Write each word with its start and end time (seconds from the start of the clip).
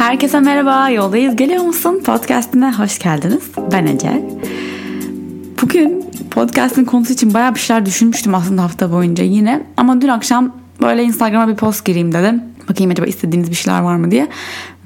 Herkese 0.00 0.40
merhaba, 0.40 0.90
yoldayız 0.90 1.36
geliyor 1.36 1.62
musun? 1.62 2.02
Podcast'ine 2.04 2.72
hoş 2.72 2.98
geldiniz. 2.98 3.42
Ben 3.72 3.86
Ece. 3.86 4.22
Bugün 5.62 6.04
podcast'in 6.30 6.84
konusu 6.84 7.12
için 7.12 7.34
bayağı 7.34 7.54
bir 7.54 7.60
şeyler 7.60 7.86
düşünmüştüm 7.86 8.34
aslında 8.34 8.62
hafta 8.62 8.92
boyunca 8.92 9.24
yine. 9.24 9.62
Ama 9.76 10.00
dün 10.00 10.08
akşam 10.08 10.56
böyle 10.82 11.02
Instagram'a 11.02 11.48
bir 11.48 11.56
post 11.56 11.84
gireyim 11.84 12.12
dedim. 12.12 12.42
Bakayım 12.68 12.90
acaba 12.90 13.06
istediğiniz 13.06 13.50
bir 13.50 13.56
şeyler 13.56 13.80
var 13.80 13.96
mı 13.96 14.10
diye. 14.10 14.28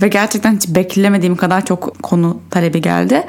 Ve 0.02 0.08
gerçekten 0.08 0.54
hiç 0.56 0.68
beklemediğim 0.68 1.36
kadar 1.36 1.64
çok 1.64 2.02
konu 2.02 2.40
talebi 2.50 2.80
geldi 2.80 3.24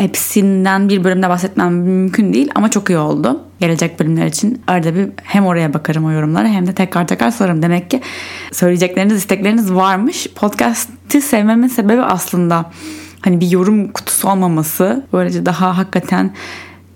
hepsinden 0.00 0.88
bir 0.88 1.04
bölümde 1.04 1.28
bahsetmem 1.28 1.74
mümkün 1.74 2.32
değil 2.32 2.50
ama 2.54 2.70
çok 2.70 2.90
iyi 2.90 2.98
oldu. 2.98 3.40
Gelecek 3.60 4.00
bölümler 4.00 4.26
için 4.26 4.62
arada 4.66 4.94
bir 4.94 5.08
hem 5.22 5.46
oraya 5.46 5.74
bakarım 5.74 6.04
o 6.04 6.10
yorumlara 6.10 6.48
hem 6.48 6.66
de 6.66 6.72
tekrar 6.72 7.08
tekrar 7.08 7.30
sorarım. 7.30 7.62
Demek 7.62 7.90
ki 7.90 8.00
söyleyecekleriniz, 8.52 9.16
istekleriniz 9.16 9.72
varmış. 9.72 10.26
Podcast'i 10.34 11.22
sevmemin 11.22 11.68
sebebi 11.68 12.02
aslında 12.02 12.70
hani 13.20 13.40
bir 13.40 13.50
yorum 13.50 13.92
kutusu 13.92 14.28
olmaması. 14.28 15.06
Böylece 15.12 15.46
daha 15.46 15.78
hakikaten 15.78 16.34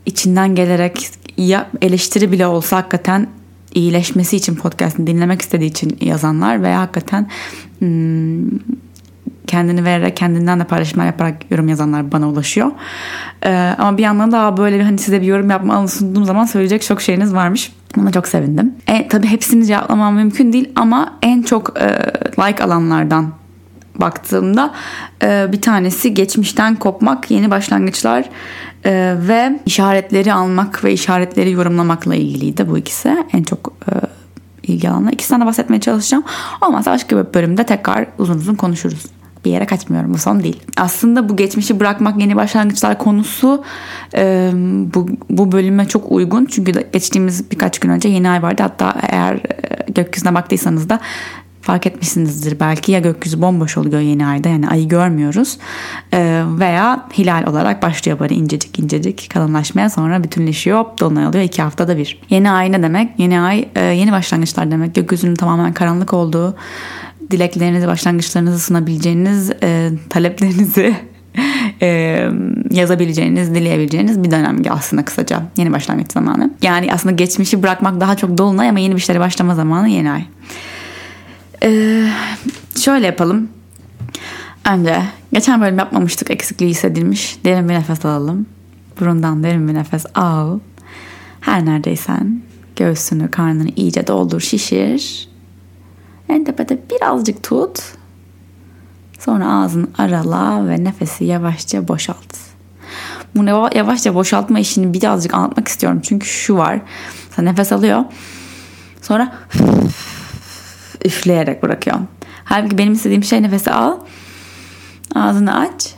içinden 0.06 0.54
gelerek 0.54 1.10
ya 1.36 1.70
eleştiri 1.82 2.32
bile 2.32 2.46
olsa 2.46 2.76
hakikaten 2.76 3.26
iyileşmesi 3.74 4.36
için 4.36 4.54
podcast'ini 4.54 5.06
dinlemek 5.06 5.42
istediği 5.42 5.70
için 5.70 5.96
yazanlar 6.00 6.62
veya 6.62 6.80
hakikaten 6.80 7.28
hmm, 7.78 8.48
kendini 9.54 9.84
vererek 9.84 10.16
kendinden 10.16 10.60
de 10.60 10.64
paylaşımlar 10.64 11.06
yaparak 11.06 11.50
yorum 11.50 11.68
yazanlar 11.68 12.12
bana 12.12 12.28
ulaşıyor. 12.28 12.70
Ee, 13.46 13.74
ama 13.78 13.98
bir 13.98 14.02
yandan 14.02 14.32
daha 14.32 14.56
böyle 14.56 14.82
hani 14.82 14.98
size 14.98 15.20
bir 15.20 15.26
yorum 15.26 15.50
yapma 15.50 15.88
sunduğum 15.88 16.24
zaman 16.24 16.44
söyleyecek 16.44 16.82
çok 16.82 17.00
şeyiniz 17.00 17.34
varmış. 17.34 17.72
Buna 17.96 18.12
çok 18.12 18.28
sevindim. 18.28 18.74
E, 18.86 19.08
tabii 19.08 19.26
hepsini 19.26 19.66
cevaplamam 19.66 20.14
mümkün 20.14 20.52
değil 20.52 20.70
ama 20.76 21.14
en 21.22 21.42
çok 21.42 21.80
e, 21.80 21.88
like 22.38 22.64
alanlardan 22.64 23.32
baktığımda 23.96 24.74
e, 25.22 25.46
bir 25.52 25.60
tanesi 25.60 26.14
geçmişten 26.14 26.74
kopmak, 26.76 27.30
yeni 27.30 27.50
başlangıçlar 27.50 28.24
e, 28.84 29.16
ve 29.28 29.60
işaretleri 29.66 30.32
almak 30.32 30.84
ve 30.84 30.92
işaretleri 30.92 31.50
yorumlamakla 31.50 32.14
ilgiliydi 32.14 32.70
bu 32.70 32.78
ikisi. 32.78 33.24
En 33.32 33.42
çok 33.42 33.72
e, 33.88 33.92
ilgi 34.62 34.90
alanlar. 34.90 35.12
İkisinden 35.12 35.40
de 35.40 35.46
bahsetmeye 35.46 35.80
çalışacağım. 35.80 36.24
Olmazsa 36.60 36.90
başka 36.90 37.16
bir 37.16 37.34
bölümde 37.34 37.66
tekrar 37.66 38.06
uzun 38.18 38.34
uzun 38.34 38.54
konuşuruz 38.54 39.06
bir 39.44 39.50
yere 39.50 39.66
kaçmıyorum 39.66 40.14
bu 40.14 40.18
son 40.18 40.42
değil. 40.42 40.62
Aslında 40.76 41.28
bu 41.28 41.36
geçmişi 41.36 41.80
bırakmak 41.80 42.20
yeni 42.20 42.36
başlangıçlar 42.36 42.98
konusu 42.98 43.64
e, 44.16 44.50
bu, 44.94 45.08
bu 45.30 45.52
bölüme 45.52 45.88
çok 45.88 46.12
uygun. 46.12 46.44
Çünkü 46.44 46.72
geçtiğimiz 46.92 47.50
birkaç 47.50 47.78
gün 47.78 47.90
önce 47.90 48.08
yeni 48.08 48.30
ay 48.30 48.42
vardı. 48.42 48.62
Hatta 48.62 48.94
eğer 49.08 49.34
e, 49.34 49.92
gökyüzüne 49.92 50.34
baktıysanız 50.34 50.88
da 50.88 51.00
fark 51.64 51.86
etmişsinizdir 51.86 52.60
belki 52.60 52.92
ya 52.92 53.00
gökyüzü 53.00 53.42
bomboş 53.42 53.76
oluyor 53.76 54.00
yeni 54.00 54.26
ayda 54.26 54.48
yani 54.48 54.68
ayı 54.68 54.88
görmüyoruz 54.88 55.58
ee, 56.12 56.42
veya 56.46 57.06
hilal 57.18 57.46
olarak 57.46 57.82
başlıyor 57.82 58.18
böyle 58.18 58.34
incecik 58.34 58.78
incecik 58.78 59.30
kalınlaşmaya 59.30 59.90
sonra 59.90 60.24
bütünleşiyor 60.24 60.84
dolunay 61.00 61.26
oluyor 61.26 61.44
iki 61.44 61.62
haftada 61.62 61.96
bir. 61.96 62.20
Yeni 62.30 62.50
ay 62.50 62.72
ne 62.72 62.82
demek? 62.82 63.18
Yeni 63.18 63.40
ay 63.40 63.68
e, 63.74 63.80
yeni 63.84 64.12
başlangıçlar 64.12 64.70
demek 64.70 64.94
gökyüzünün 64.94 65.34
tamamen 65.34 65.72
karanlık 65.72 66.12
olduğu 66.12 66.56
dileklerinizi, 67.30 67.86
başlangıçlarınızı 67.86 68.60
sunabileceğiniz, 68.60 69.50
e, 69.62 69.90
taleplerinizi 70.10 70.96
e, 71.82 72.28
yazabileceğiniz, 72.70 73.54
dileyebileceğiniz 73.54 74.24
bir 74.24 74.30
dönem 74.30 74.62
aslında 74.70 75.04
kısaca. 75.04 75.42
Yeni 75.56 75.72
başlangıç 75.72 76.12
zamanı. 76.12 76.50
Yani 76.62 76.92
aslında 76.92 77.14
geçmişi 77.14 77.62
bırakmak 77.62 78.00
daha 78.00 78.16
çok 78.16 78.38
dolunay 78.38 78.68
ama 78.68 78.78
yeni 78.78 78.96
bir 78.96 79.00
şeylere 79.00 79.24
başlama 79.24 79.54
zamanı 79.54 79.88
yeni 79.88 80.10
ay. 80.10 80.24
E, 81.62 82.00
şöyle 82.80 83.06
yapalım. 83.06 83.48
Önce 84.72 85.02
geçen 85.32 85.60
bölüm 85.60 85.78
yapmamıştık 85.78 86.30
eksikliği 86.30 86.70
hissedilmiş. 86.70 87.38
Derin 87.44 87.68
bir 87.68 87.74
nefes 87.74 88.04
alalım. 88.04 88.46
Burundan 89.00 89.42
derin 89.42 89.68
bir 89.68 89.74
nefes 89.74 90.06
al. 90.14 90.58
Her 91.40 91.66
neredeysen 91.66 92.42
göğsünü, 92.76 93.30
karnını 93.30 93.68
iyice 93.76 94.06
doldur, 94.06 94.40
şişir. 94.40 95.28
En 96.28 96.44
tepede 96.44 96.78
birazcık 96.90 97.42
tut. 97.42 97.78
Sonra 99.18 99.52
ağzını 99.52 99.86
arala 99.98 100.68
ve 100.68 100.84
nefesi 100.84 101.24
yavaşça 101.24 101.88
boşalt. 101.88 102.36
Bu 103.34 103.44
yavaşça 103.76 104.14
boşaltma 104.14 104.58
işini 104.58 104.94
birazcık 104.94 105.34
anlatmak 105.34 105.68
istiyorum. 105.68 106.00
Çünkü 106.02 106.26
şu 106.26 106.56
var. 106.56 106.80
Sen 107.36 107.44
nefes 107.44 107.72
alıyor. 107.72 108.04
Sonra 109.02 109.32
üfleyerek 111.04 111.62
bırakıyor. 111.62 111.96
Halbuki 112.44 112.78
benim 112.78 112.92
istediğim 112.92 113.24
şey 113.24 113.42
nefesi 113.42 113.70
al. 113.70 113.98
Ağzını 115.14 115.58
aç. 115.58 115.94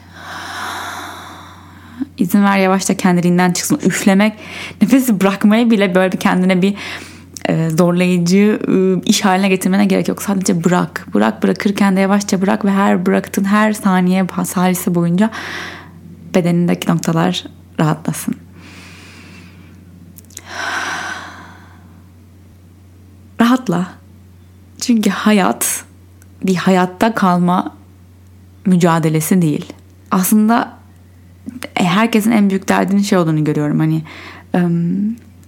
İzin 2.19 2.45
ver 2.45 2.59
yavaşça 2.59 2.97
kendiliğinden 2.97 3.53
çıksın. 3.53 3.81
Üflemek, 3.85 4.33
nefesi 4.83 5.21
bırakmaya 5.21 5.71
bile 5.71 5.95
böyle 5.95 6.17
kendine 6.17 6.63
bir 6.63 6.75
zorlayıcı 7.77 8.61
e, 8.69 9.01
iş 9.05 9.25
haline 9.25 9.49
getirmene 9.49 9.87
gerek 9.87 10.09
yok. 10.09 10.23
Sadece 10.23 10.65
bırak. 10.65 11.07
Bırak 11.15 11.43
bırakırken 11.43 11.97
de 11.97 12.01
yavaşça 12.01 12.43
bırak 12.43 12.65
ve 12.65 12.71
her 12.71 13.07
bıraktığın 13.07 13.45
her 13.45 13.73
saniye 13.73 14.27
salise 14.45 14.95
boyunca 14.95 15.31
bedenindeki 16.35 16.91
noktalar 16.91 17.45
rahatlasın. 17.81 18.35
Rahatla. 23.41 23.87
Çünkü 24.81 25.11
hayat 25.11 25.85
bir 26.45 26.55
hayatta 26.55 27.15
kalma 27.15 27.77
mücadelesi 28.67 29.43
değil. 29.43 29.73
Aslında 30.11 30.77
e, 31.77 31.85
herkesin 31.85 32.31
en 32.31 32.51
büyük 32.51 32.69
derdinin 32.69 33.03
şey 33.03 33.19
olduğunu 33.19 33.45
görüyorum. 33.45 33.79
Hani 33.79 34.03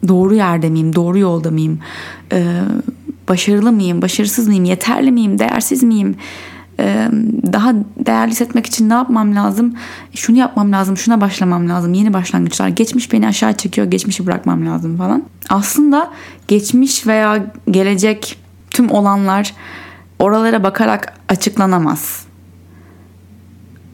doğru 0.08 0.34
yerde 0.34 0.70
miyim, 0.70 0.94
doğru 0.94 1.18
yolda 1.18 1.50
mıyım, 1.50 1.78
ee, 2.32 2.60
başarılı 3.28 3.72
mıyım, 3.72 4.02
başarısız 4.02 4.48
mıyım, 4.48 4.64
yeterli 4.64 5.12
miyim, 5.12 5.38
değersiz 5.38 5.82
miyim, 5.82 6.16
ee, 6.80 7.08
daha 7.52 7.74
değerli 8.06 8.30
hissetmek 8.30 8.66
için 8.66 8.88
ne 8.88 8.92
yapmam 8.92 9.34
lazım, 9.34 9.74
şunu 10.14 10.36
yapmam 10.36 10.72
lazım, 10.72 10.96
şuna 10.96 11.20
başlamam 11.20 11.68
lazım, 11.68 11.94
yeni 11.94 12.12
başlangıçlar, 12.12 12.68
geçmiş 12.68 13.12
beni 13.12 13.26
aşağı 13.26 13.56
çekiyor, 13.56 13.90
geçmişi 13.90 14.26
bırakmam 14.26 14.66
lazım 14.66 14.96
falan. 14.96 15.22
Aslında 15.48 16.10
geçmiş 16.48 17.06
veya 17.06 17.52
gelecek 17.70 18.38
tüm 18.70 18.90
olanlar 18.90 19.54
oralara 20.18 20.62
bakarak 20.62 21.14
açıklanamaz. 21.28 22.26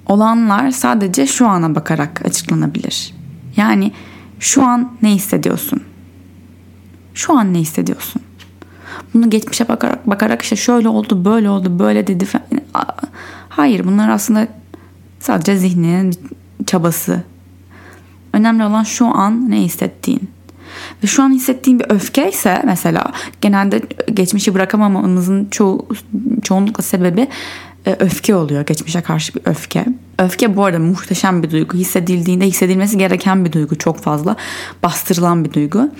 Olanlar 0.06 0.70
sadece 0.70 1.26
şu 1.26 1.48
ana 1.48 1.74
bakarak 1.74 2.26
açıklanabilir. 2.26 3.14
Yani 3.56 3.92
şu 4.40 4.62
an 4.62 4.92
ne 5.02 5.10
hissediyorsun? 5.10 5.82
Şu 7.14 7.38
an 7.38 7.54
ne 7.54 7.58
hissediyorsun? 7.58 8.22
Bunu 9.14 9.30
geçmişe 9.30 9.68
bakarak 9.68 10.10
bakarak 10.10 10.42
işte 10.42 10.56
şöyle 10.56 10.88
oldu, 10.88 11.24
böyle 11.24 11.50
oldu, 11.50 11.78
böyle 11.78 12.06
dedi 12.06 12.24
falan. 12.24 12.46
Hayır 13.48 13.84
bunlar 13.84 14.08
aslında 14.08 14.48
sadece 15.20 15.56
zihninin 15.56 16.14
çabası. 16.66 17.22
Önemli 18.32 18.64
olan 18.64 18.82
şu 18.82 19.06
an 19.06 19.50
ne 19.50 19.60
hissettiğin. 19.60 20.30
Ve 21.02 21.06
şu 21.06 21.22
an 21.22 21.32
hissettiğin 21.32 21.80
bir 21.80 21.86
öfke 21.88 22.28
ise 22.28 22.62
mesela 22.64 23.12
genelde 23.40 23.82
geçmişi 24.14 24.54
bırakamamamızın 24.54 25.48
çoğu, 25.50 25.88
çoğunlukla 26.42 26.82
sebebi 26.82 27.28
e, 27.86 27.96
öfke 27.98 28.34
oluyor. 28.34 28.66
Geçmişe 28.66 29.00
karşı 29.00 29.34
bir 29.34 29.40
öfke. 29.44 29.86
Öfke 30.18 30.56
bu 30.56 30.64
arada 30.64 30.78
muhteşem 30.78 31.42
bir 31.42 31.50
duygu. 31.50 31.78
Hissedildiğinde 31.78 32.46
hissedilmesi 32.46 32.98
gereken 32.98 33.44
bir 33.44 33.52
duygu. 33.52 33.78
Çok 33.78 33.98
fazla 33.98 34.36
bastırılan 34.82 35.44
bir 35.44 35.52
duygu 35.52 35.90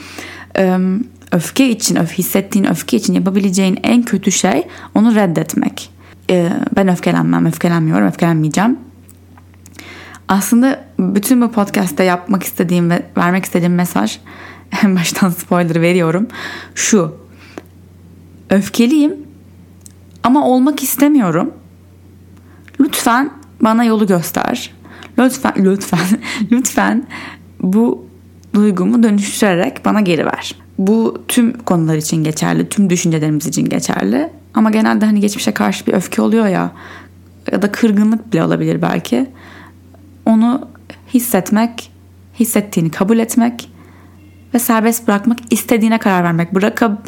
öfke 1.32 1.68
için, 1.68 1.96
öf 1.96 2.12
hissettiğin 2.12 2.64
öfke 2.64 2.96
için 2.96 3.14
yapabileceğin 3.14 3.78
en 3.82 4.02
kötü 4.02 4.32
şey 4.32 4.66
onu 4.94 5.14
reddetmek. 5.14 5.90
Ben 6.76 6.88
öfkelenmem, 6.88 7.46
öfkelenmiyorum, 7.46 8.06
öfkelenmeyeceğim. 8.06 8.78
Aslında 10.28 10.84
bütün 10.98 11.40
bu 11.40 11.52
podcast'te 11.52 12.04
yapmak 12.04 12.42
istediğim 12.42 12.90
ve 12.90 13.02
vermek 13.16 13.44
istediğim 13.44 13.74
mesaj 13.74 14.18
en 14.84 14.96
baştan 14.96 15.30
spoiler 15.30 15.80
veriyorum. 15.80 16.26
Şu. 16.74 17.16
Öfkeliyim 18.50 19.14
ama 20.22 20.46
olmak 20.46 20.82
istemiyorum. 20.82 21.50
Lütfen 22.80 23.30
bana 23.60 23.84
yolu 23.84 24.06
göster. 24.06 24.70
Lütfen 25.18 25.52
lütfen 25.56 26.20
lütfen 26.50 27.06
bu 27.60 28.06
duygumu 28.54 29.02
dönüştürerek 29.02 29.84
bana 29.84 30.00
geri 30.00 30.26
ver. 30.26 30.54
Bu 30.78 31.22
tüm 31.28 31.58
konular 31.58 31.96
için 31.96 32.24
geçerli, 32.24 32.68
tüm 32.68 32.90
düşüncelerimiz 32.90 33.46
için 33.46 33.64
geçerli. 33.64 34.30
Ama 34.54 34.70
genelde 34.70 35.06
hani 35.06 35.20
geçmişe 35.20 35.54
karşı 35.54 35.86
bir 35.86 35.92
öfke 35.92 36.22
oluyor 36.22 36.46
ya 36.46 36.72
ya 37.52 37.62
da 37.62 37.72
kırgınlık 37.72 38.32
bile 38.32 38.44
olabilir 38.44 38.82
belki. 38.82 39.30
Onu 40.26 40.68
hissetmek, 41.14 41.92
hissettiğini 42.40 42.90
kabul 42.90 43.18
etmek 43.18 43.70
ve 44.54 44.58
serbest 44.58 45.08
bırakmak, 45.08 45.38
istediğine 45.50 45.98
karar 45.98 46.24
vermek. 46.24 46.54
Bıraka, 46.54 46.98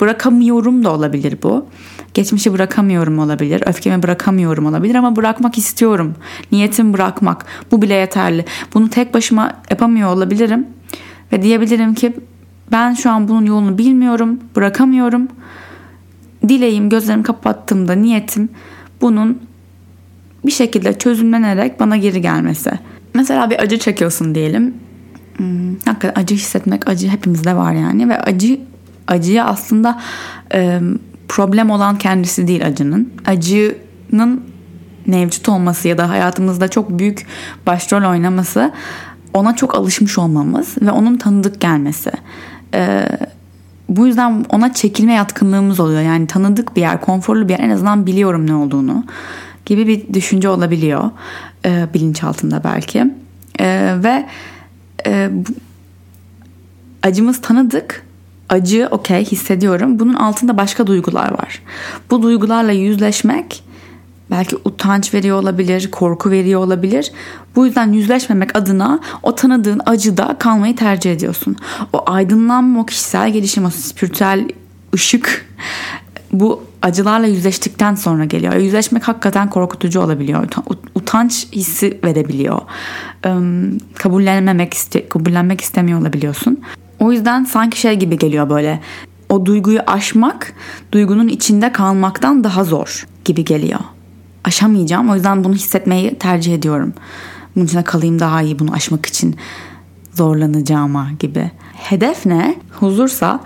bırakamıyorum 0.00 0.84
da 0.84 0.92
olabilir 0.92 1.38
bu. 1.42 1.66
Geçmişi 2.14 2.52
bırakamıyorum 2.52 3.18
olabilir, 3.18 3.62
öfkemi 3.66 4.02
bırakamıyorum 4.02 4.66
olabilir 4.66 4.94
ama 4.94 5.16
bırakmak 5.16 5.58
istiyorum. 5.58 6.14
Niyetim 6.52 6.92
bırakmak. 6.92 7.46
Bu 7.70 7.82
bile 7.82 7.94
yeterli. 7.94 8.44
Bunu 8.74 8.90
tek 8.90 9.14
başıma 9.14 9.52
yapamıyor 9.70 10.08
olabilirim 10.14 10.66
ve 11.32 11.42
diyebilirim 11.42 11.94
ki 11.94 12.12
ben 12.72 12.94
şu 12.94 13.10
an 13.10 13.28
bunun 13.28 13.46
yolunu 13.46 13.78
bilmiyorum, 13.78 14.40
bırakamıyorum. 14.56 15.28
Dileğim, 16.48 16.88
gözlerimi 16.88 17.22
kapattığımda 17.22 17.92
niyetim 17.92 18.48
bunun 19.00 19.38
bir 20.46 20.52
şekilde 20.52 20.98
çözümlenerek 20.98 21.80
bana 21.80 21.96
geri 21.96 22.20
gelmesi. 22.20 22.70
Mesela 23.14 23.50
bir 23.50 23.58
acı 23.58 23.78
çekiyorsun 23.78 24.34
diyelim. 24.34 24.74
Hmm, 25.36 25.74
hakikaten 25.84 26.22
acı 26.22 26.34
hissetmek, 26.34 26.88
acı 26.88 27.08
hepimizde 27.08 27.56
var 27.56 27.72
yani 27.72 28.08
ve 28.08 28.20
acı 28.20 28.60
acıya 29.06 29.44
aslında 29.44 30.00
e, 30.54 30.80
problem 31.28 31.70
olan 31.70 31.98
kendisi 31.98 32.48
değil 32.48 32.66
acının. 32.66 33.12
Acının 33.26 34.40
mevcut 35.06 35.48
olması 35.48 35.88
ya 35.88 35.98
da 35.98 36.08
hayatımızda 36.08 36.68
çok 36.68 36.98
büyük 36.98 37.26
başrol 37.66 38.10
oynaması 38.10 38.72
ona 39.34 39.56
çok 39.56 39.74
alışmış 39.74 40.18
olmamız 40.18 40.74
ve 40.82 40.90
onun 40.90 41.16
tanıdık 41.16 41.60
gelmesi. 41.60 42.10
Ee, 42.74 43.08
bu 43.88 44.06
yüzden 44.06 44.44
ona 44.48 44.74
çekilme 44.74 45.12
yatkınlığımız 45.12 45.80
oluyor. 45.80 46.00
Yani 46.00 46.26
tanıdık 46.26 46.76
bir 46.76 46.80
yer, 46.80 47.00
konforlu 47.00 47.48
bir 47.48 47.52
yer 47.52 47.60
en 47.60 47.70
azından 47.70 48.06
biliyorum 48.06 48.46
ne 48.46 48.54
olduğunu 48.54 49.04
gibi 49.66 49.86
bir 49.86 50.14
düşünce 50.14 50.48
olabiliyor. 50.48 51.10
E, 51.64 51.86
bilinçaltında 51.94 52.64
belki. 52.64 53.10
E, 53.60 53.94
ve 53.96 54.26
e, 55.06 55.28
bu, 55.32 55.50
acımız 57.02 57.40
tanıdık. 57.40 58.06
Acı 58.48 58.88
okey 58.90 59.24
hissediyorum. 59.24 59.98
Bunun 59.98 60.14
altında 60.14 60.56
başka 60.56 60.86
duygular 60.86 61.30
var. 61.30 61.62
Bu 62.10 62.22
duygularla 62.22 62.72
yüzleşmek 62.72 63.64
belki 64.30 64.56
utanç 64.64 65.14
veriyor 65.14 65.38
olabilir, 65.38 65.90
korku 65.90 66.30
veriyor 66.30 66.60
olabilir. 66.60 67.12
Bu 67.56 67.66
yüzden 67.66 67.92
yüzleşmemek 67.92 68.56
adına 68.56 69.00
o 69.22 69.34
tanıdığın 69.34 69.80
acıda 69.86 70.36
kalmayı 70.38 70.76
tercih 70.76 71.12
ediyorsun. 71.12 71.56
O 71.92 72.02
aydınlanma, 72.06 72.80
o 72.80 72.86
kişisel 72.86 73.32
gelişim, 73.32 73.64
o 73.64 73.70
spiritüel 73.70 74.48
ışık 74.94 75.52
bu 76.32 76.62
acılarla 76.82 77.26
yüzleştikten 77.26 77.94
sonra 77.94 78.24
geliyor. 78.24 78.54
Yüzleşmek 78.54 79.08
hakikaten 79.08 79.50
korkutucu 79.50 80.00
olabiliyor. 80.00 80.48
Utanç 80.94 81.46
hissi 81.52 81.98
verebiliyor. 82.04 82.60
Kabullenmemek 83.94 84.74
iste 84.74 85.08
kabullenmek 85.08 85.60
istemiyor 85.60 86.00
olabiliyorsun. 86.00 86.60
O 87.00 87.12
yüzden 87.12 87.44
sanki 87.44 87.80
şey 87.80 87.94
gibi 87.94 88.18
geliyor 88.18 88.50
böyle. 88.50 88.80
O 89.28 89.46
duyguyu 89.46 89.80
aşmak, 89.86 90.52
duygunun 90.92 91.28
içinde 91.28 91.72
kalmaktan 91.72 92.44
daha 92.44 92.64
zor 92.64 93.06
gibi 93.24 93.44
geliyor. 93.44 93.80
Aşamayacağım. 94.44 95.10
O 95.10 95.14
yüzden 95.14 95.44
bunu 95.44 95.54
hissetmeyi 95.54 96.18
tercih 96.18 96.54
ediyorum. 96.54 96.92
Bunun 97.56 97.64
içinde 97.64 97.82
kalayım 97.82 98.18
daha 98.18 98.42
iyi 98.42 98.58
bunu 98.58 98.72
aşmak 98.72 99.06
için 99.06 99.36
zorlanacağıma 100.14 101.08
gibi. 101.18 101.50
Hedef 101.74 102.26
ne? 102.26 102.56
Huzursa 102.70 103.40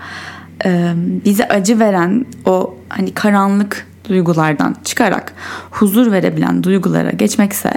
e, 0.65 0.93
bize 1.25 1.47
acı 1.47 1.79
veren 1.79 2.25
o 2.45 2.75
hani 2.89 3.13
karanlık 3.13 3.87
duygulardan 4.09 4.75
çıkarak 4.83 5.33
huzur 5.71 6.11
verebilen 6.11 6.63
duygulara 6.63 7.11
geçmekse 7.11 7.73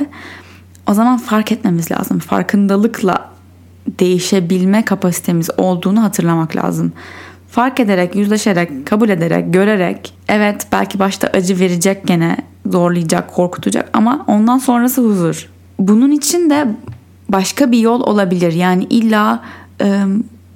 o 0.87 0.95
zaman 0.95 1.19
fark 1.19 1.53
etmemiz 1.53 1.91
lazım. 1.91 2.19
Farkındalıkla 2.19 3.31
değişebilme 3.99 4.85
kapasitemiz 4.85 5.51
olduğunu 5.57 6.03
hatırlamak 6.03 6.57
lazım. 6.57 6.93
Fark 7.51 7.81
ederek, 7.81 8.17
yüzleşerek, 8.17 8.87
kabul 8.87 9.09
ederek, 9.09 9.53
görerek 9.53 10.15
evet 10.29 10.67
belki 10.73 10.99
başta 10.99 11.29
acı 11.29 11.61
verecek 11.61 12.07
gene 12.07 12.37
zorlayacak, 12.67 13.35
korkutacak 13.35 13.91
ama 13.93 14.25
ondan 14.27 14.59
sonrası 14.59 15.03
huzur. 15.03 15.49
Bunun 15.79 16.11
için 16.11 16.51
de 16.51 16.67
başka 17.29 17.73
bir 17.73 17.79
yol 17.79 18.01
olabilir. 18.01 18.53
Yani 18.53 18.85
illa 18.85 19.43
e, 19.81 20.05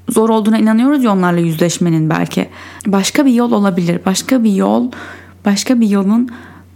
zor 0.08 0.28
olduğuna 0.28 0.58
inanıyoruz 0.58 1.04
ya 1.04 1.12
onlarla 1.12 1.40
yüzleşmenin 1.40 2.10
belki. 2.10 2.48
Başka 2.86 3.26
bir 3.26 3.32
yol 3.32 3.52
olabilir. 3.52 4.00
Başka 4.06 4.44
bir 4.44 4.52
yol, 4.52 4.90
başka 5.44 5.80
bir 5.80 5.88
yolun 5.88 6.28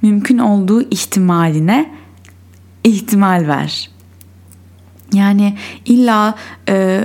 mümkün 0.02 0.38
olduğu 0.38 0.82
ihtimaline 0.82 1.90
ihtimal 2.84 3.48
ver. 3.48 3.90
Yani 5.12 5.56
illa 5.86 6.34
e, 6.68 7.04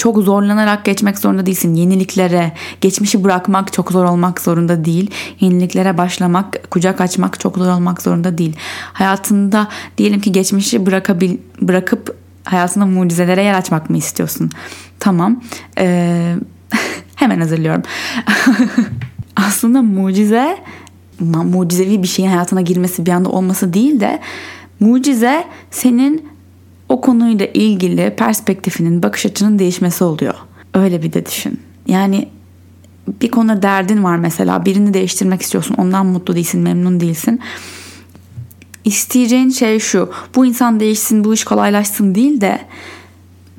çok 0.00 0.18
zorlanarak 0.18 0.84
geçmek 0.84 1.18
zorunda 1.18 1.46
değilsin. 1.46 1.74
Yeniliklere, 1.74 2.52
geçmişi 2.80 3.24
bırakmak 3.24 3.72
çok 3.72 3.92
zor 3.92 4.04
olmak 4.04 4.40
zorunda 4.40 4.84
değil. 4.84 5.10
Yeniliklere 5.40 5.98
başlamak, 5.98 6.70
kucak 6.70 7.00
açmak 7.00 7.40
çok 7.40 7.58
zor 7.58 7.72
olmak 7.72 8.02
zorunda 8.02 8.38
değil. 8.38 8.56
Hayatında 8.92 9.68
diyelim 9.98 10.20
ki 10.20 10.32
geçmişi 10.32 10.86
bırakabil, 10.86 11.36
bırakıp 11.60 12.16
hayatında 12.44 12.86
mucizelere 12.86 13.42
yer 13.42 13.54
açmak 13.54 13.90
mı 13.90 13.96
istiyorsun? 13.96 14.50
Tamam. 15.00 15.42
Ee, 15.78 16.34
hemen 17.14 17.40
hazırlıyorum. 17.40 17.82
Aslında 19.36 19.82
mucize 19.82 20.58
mucizevi 21.20 22.02
bir 22.02 22.08
şeyin 22.08 22.28
hayatına 22.28 22.60
girmesi 22.60 23.06
bir 23.06 23.10
anda 23.10 23.28
olması 23.28 23.74
değil 23.74 24.00
de 24.00 24.20
mucize 24.80 25.44
senin 25.70 26.30
o 26.90 27.00
konuyla 27.00 27.46
ilgili 27.46 28.14
perspektifinin, 28.16 29.02
bakış 29.02 29.26
açının 29.26 29.58
değişmesi 29.58 30.04
oluyor. 30.04 30.34
Öyle 30.74 31.02
bir 31.02 31.12
de 31.12 31.26
düşün. 31.26 31.60
Yani 31.86 32.28
bir 33.22 33.30
konu 33.30 33.62
derdin 33.62 34.04
var 34.04 34.16
mesela 34.16 34.64
birini 34.64 34.94
değiştirmek 34.94 35.42
istiyorsun 35.42 35.74
ondan 35.78 36.06
mutlu 36.06 36.34
değilsin 36.34 36.60
memnun 36.60 37.00
değilsin 37.00 37.40
isteyeceğin 38.84 39.50
şey 39.50 39.78
şu 39.78 40.10
bu 40.34 40.46
insan 40.46 40.80
değişsin 40.80 41.24
bu 41.24 41.34
iş 41.34 41.44
kolaylaşsın 41.44 42.14
değil 42.14 42.40
de 42.40 42.60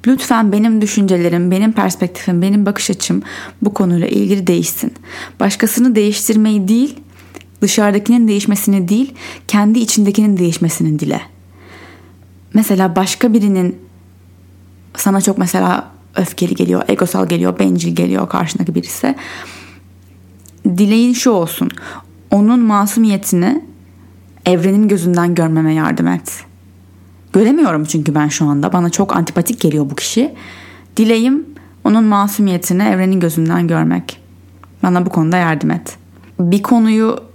lütfen 0.07 0.51
benim 0.51 0.81
düşüncelerim 0.81 1.51
benim 1.51 1.71
perspektifim 1.71 2.41
benim 2.41 2.65
bakış 2.65 2.89
açım 2.89 3.23
bu 3.61 3.73
konuyla 3.73 4.07
ilgili 4.07 4.47
değişsin 4.47 4.93
başkasını 5.39 5.95
değiştirmeyi 5.95 6.67
değil 6.67 6.95
dışarıdakinin 7.61 8.27
değişmesini 8.27 8.87
değil 8.87 9.13
kendi 9.47 9.79
içindekinin 9.79 10.37
değişmesini 10.37 10.99
dile 10.99 11.21
mesela 12.53 12.95
başka 12.95 13.33
birinin 13.33 13.79
sana 14.95 15.21
çok 15.21 15.37
mesela 15.37 15.91
öfkeli 16.15 16.55
geliyor, 16.55 16.83
egosal 16.87 17.27
geliyor, 17.27 17.59
bencil 17.59 17.95
geliyor 17.95 18.29
karşındaki 18.29 18.75
birisi. 18.75 19.15
Dileğin 20.65 21.13
şu 21.13 21.31
olsun. 21.31 21.69
Onun 22.31 22.59
masumiyetini 22.59 23.65
evrenin 24.45 24.87
gözünden 24.87 25.35
görmeme 25.35 25.73
yardım 25.73 26.07
et. 26.07 26.43
Göremiyorum 27.33 27.85
çünkü 27.85 28.15
ben 28.15 28.27
şu 28.27 28.45
anda. 28.45 28.73
Bana 28.73 28.89
çok 28.89 29.15
antipatik 29.15 29.61
geliyor 29.61 29.89
bu 29.89 29.95
kişi. 29.95 30.35
Dileğim 30.97 31.45
onun 31.83 32.03
masumiyetini 32.03 32.83
evrenin 32.83 33.19
gözünden 33.19 33.67
görmek. 33.67 34.21
Bana 34.83 35.05
bu 35.05 35.09
konuda 35.09 35.37
yardım 35.37 35.71
et. 35.71 35.97
Bir 36.39 36.63
konuyu 36.63 37.30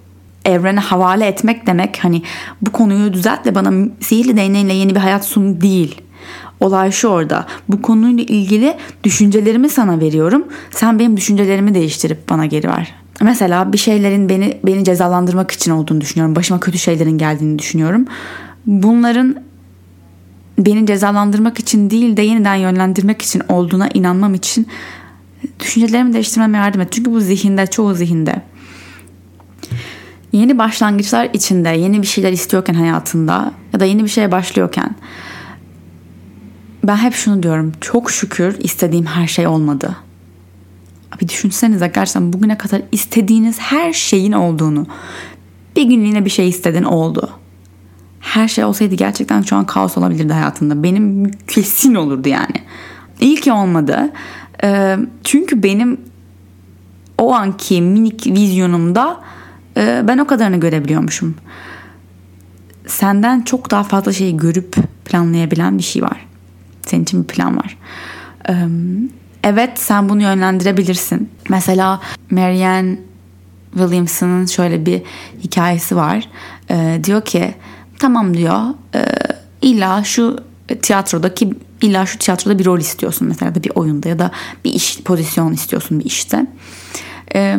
evrene 0.47 0.81
havale 0.81 1.27
etmek 1.27 1.67
demek 1.67 1.99
hani 2.03 2.23
bu 2.63 2.73
konuyu 2.73 3.13
düzeltle 3.13 3.55
bana 3.55 3.89
sihirli 4.01 4.37
değneğinle 4.37 4.75
yeni 4.75 4.95
bir 4.95 5.01
hayat 5.01 5.25
sun 5.25 5.61
değil. 5.61 6.01
Olay 6.61 6.91
şu 6.93 7.09
orada. 7.09 7.47
Bu 7.69 7.83
konuyla 7.83 8.25
ilgili 8.25 8.77
düşüncelerimi 9.05 9.69
sana 9.69 10.01
veriyorum. 10.01 10.45
Sen 10.71 10.99
benim 10.99 11.17
düşüncelerimi 11.17 11.75
değiştirip 11.75 12.31
bana 12.31 12.47
geri 12.47 12.69
ver. 12.69 12.95
Mesela 13.21 13.73
bir 13.73 13.79
şeylerin 13.79 14.29
beni 14.29 14.59
beni 14.65 14.85
cezalandırmak 14.85 15.51
için 15.51 15.71
olduğunu 15.71 16.01
düşünüyorum. 16.01 16.37
Başıma 16.37 16.61
kötü 16.61 16.79
şeylerin 16.79 17.19
geldiğini 17.19 17.59
düşünüyorum. 17.59 18.05
Bunların 18.67 19.37
beni 20.59 20.87
cezalandırmak 20.87 21.59
için 21.59 21.91
değil 21.91 22.17
de 22.17 22.23
yeniden 22.23 22.55
yönlendirmek 22.55 23.23
için 23.23 23.43
olduğuna 23.49 23.89
inanmam 23.95 24.35
için 24.35 24.67
düşüncelerimi 25.61 26.13
değiştirmeme 26.13 26.59
yardım 26.59 26.81
et. 26.81 26.89
Çünkü 26.93 27.13
bu 27.13 27.21
zihinde, 27.21 27.67
çoğu 27.67 27.95
zihinde. 27.95 28.43
Yeni 30.33 30.59
başlangıçlar 30.59 31.31
içinde, 31.33 31.69
yeni 31.69 32.03
bir 32.03 32.07
şeyler 32.07 32.33
istiyorken 32.33 32.75
hayatında 32.75 33.53
ya 33.73 33.81
da 33.81 33.85
yeni 33.85 34.05
bir 34.05 34.09
şeye 34.09 34.33
başlıyorken 34.33 34.97
ben 36.85 36.97
hep 36.97 37.15
şunu 37.15 37.43
diyorum. 37.43 37.73
Çok 37.81 38.11
şükür 38.11 38.57
istediğim 38.59 39.07
her 39.07 39.27
şey 39.27 39.47
olmadı. 39.47 39.97
Bir 41.21 41.29
düşünsenize 41.29 41.93
gerçekten 41.95 42.33
bugüne 42.33 42.59
kadar 42.59 42.83
istediğiniz 42.93 43.59
her 43.59 43.93
şeyin 43.93 44.33
olduğunu. 44.33 44.87
Bir 45.77 45.83
günlüğüne 45.83 46.25
bir 46.25 46.31
şey 46.31 46.49
istedin 46.49 46.83
oldu. 46.83 47.31
Her 48.21 48.49
şey 48.49 48.65
olsaydı 48.65 48.95
gerçekten 48.95 49.43
şu 49.43 49.57
an 49.57 49.67
kaos 49.67 49.99
olabilirdi 49.99 50.33
hayatında. 50.33 50.83
Benim 50.83 51.31
kesin 51.31 51.95
olurdu 51.95 52.29
yani. 52.29 52.63
İyi 53.21 53.37
ki 53.37 53.53
olmadı. 53.53 54.13
Çünkü 55.25 55.63
benim 55.63 56.01
o 57.19 57.35
anki 57.35 57.83
minik 57.83 58.27
vizyonumda 58.27 59.21
e, 59.77 60.05
ben 60.09 60.19
o 60.19 60.27
kadarını 60.27 60.61
görebiliyormuşum. 60.61 61.35
Senden 62.87 63.43
çok 63.43 63.71
daha 63.71 63.83
fazla 63.83 64.13
şeyi 64.13 64.37
görüp 64.37 64.77
planlayabilen 65.05 65.79
bir 65.79 65.83
şey 65.83 66.03
var. 66.03 66.27
Senin 66.83 67.03
için 67.03 67.23
bir 67.23 67.27
plan 67.27 67.57
var. 67.57 67.79
Evet 69.45 69.71
sen 69.75 70.09
bunu 70.09 70.23
yönlendirebilirsin. 70.23 71.31
Mesela 71.49 72.01
Marianne 72.31 72.99
Williamson'ın 73.73 74.47
şöyle 74.47 74.87
bir 74.87 75.03
hikayesi 75.43 75.97
var. 75.97 76.29
E, 76.71 77.01
diyor 77.05 77.25
ki 77.25 77.55
tamam 77.99 78.37
diyor 78.37 78.61
e, 78.95 79.05
illa 79.63 80.05
şu 80.05 80.37
tiyatrodaki 80.83 81.55
illa 81.83 82.07
şu 82.07 82.19
tiyatroda 82.19 82.59
bir 82.59 82.65
rol 82.65 82.79
istiyorsun 82.79 83.29
mesela 83.29 83.55
da 83.55 83.65
bir 83.65 83.71
oyunda 83.75 84.09
ya 84.09 84.19
da 84.19 84.31
bir 84.65 84.73
iş 84.73 85.03
pozisyon 85.03 85.53
istiyorsun 85.53 86.01
bir 86.01 86.05
işte. 86.05 86.47
E, 87.35 87.59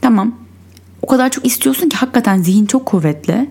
tamam 0.00 0.41
o 1.02 1.06
kadar 1.06 1.30
çok 1.30 1.46
istiyorsun 1.46 1.88
ki 1.88 1.96
hakikaten 1.96 2.42
zihin 2.42 2.66
çok 2.66 2.86
kuvvetli. 2.86 3.50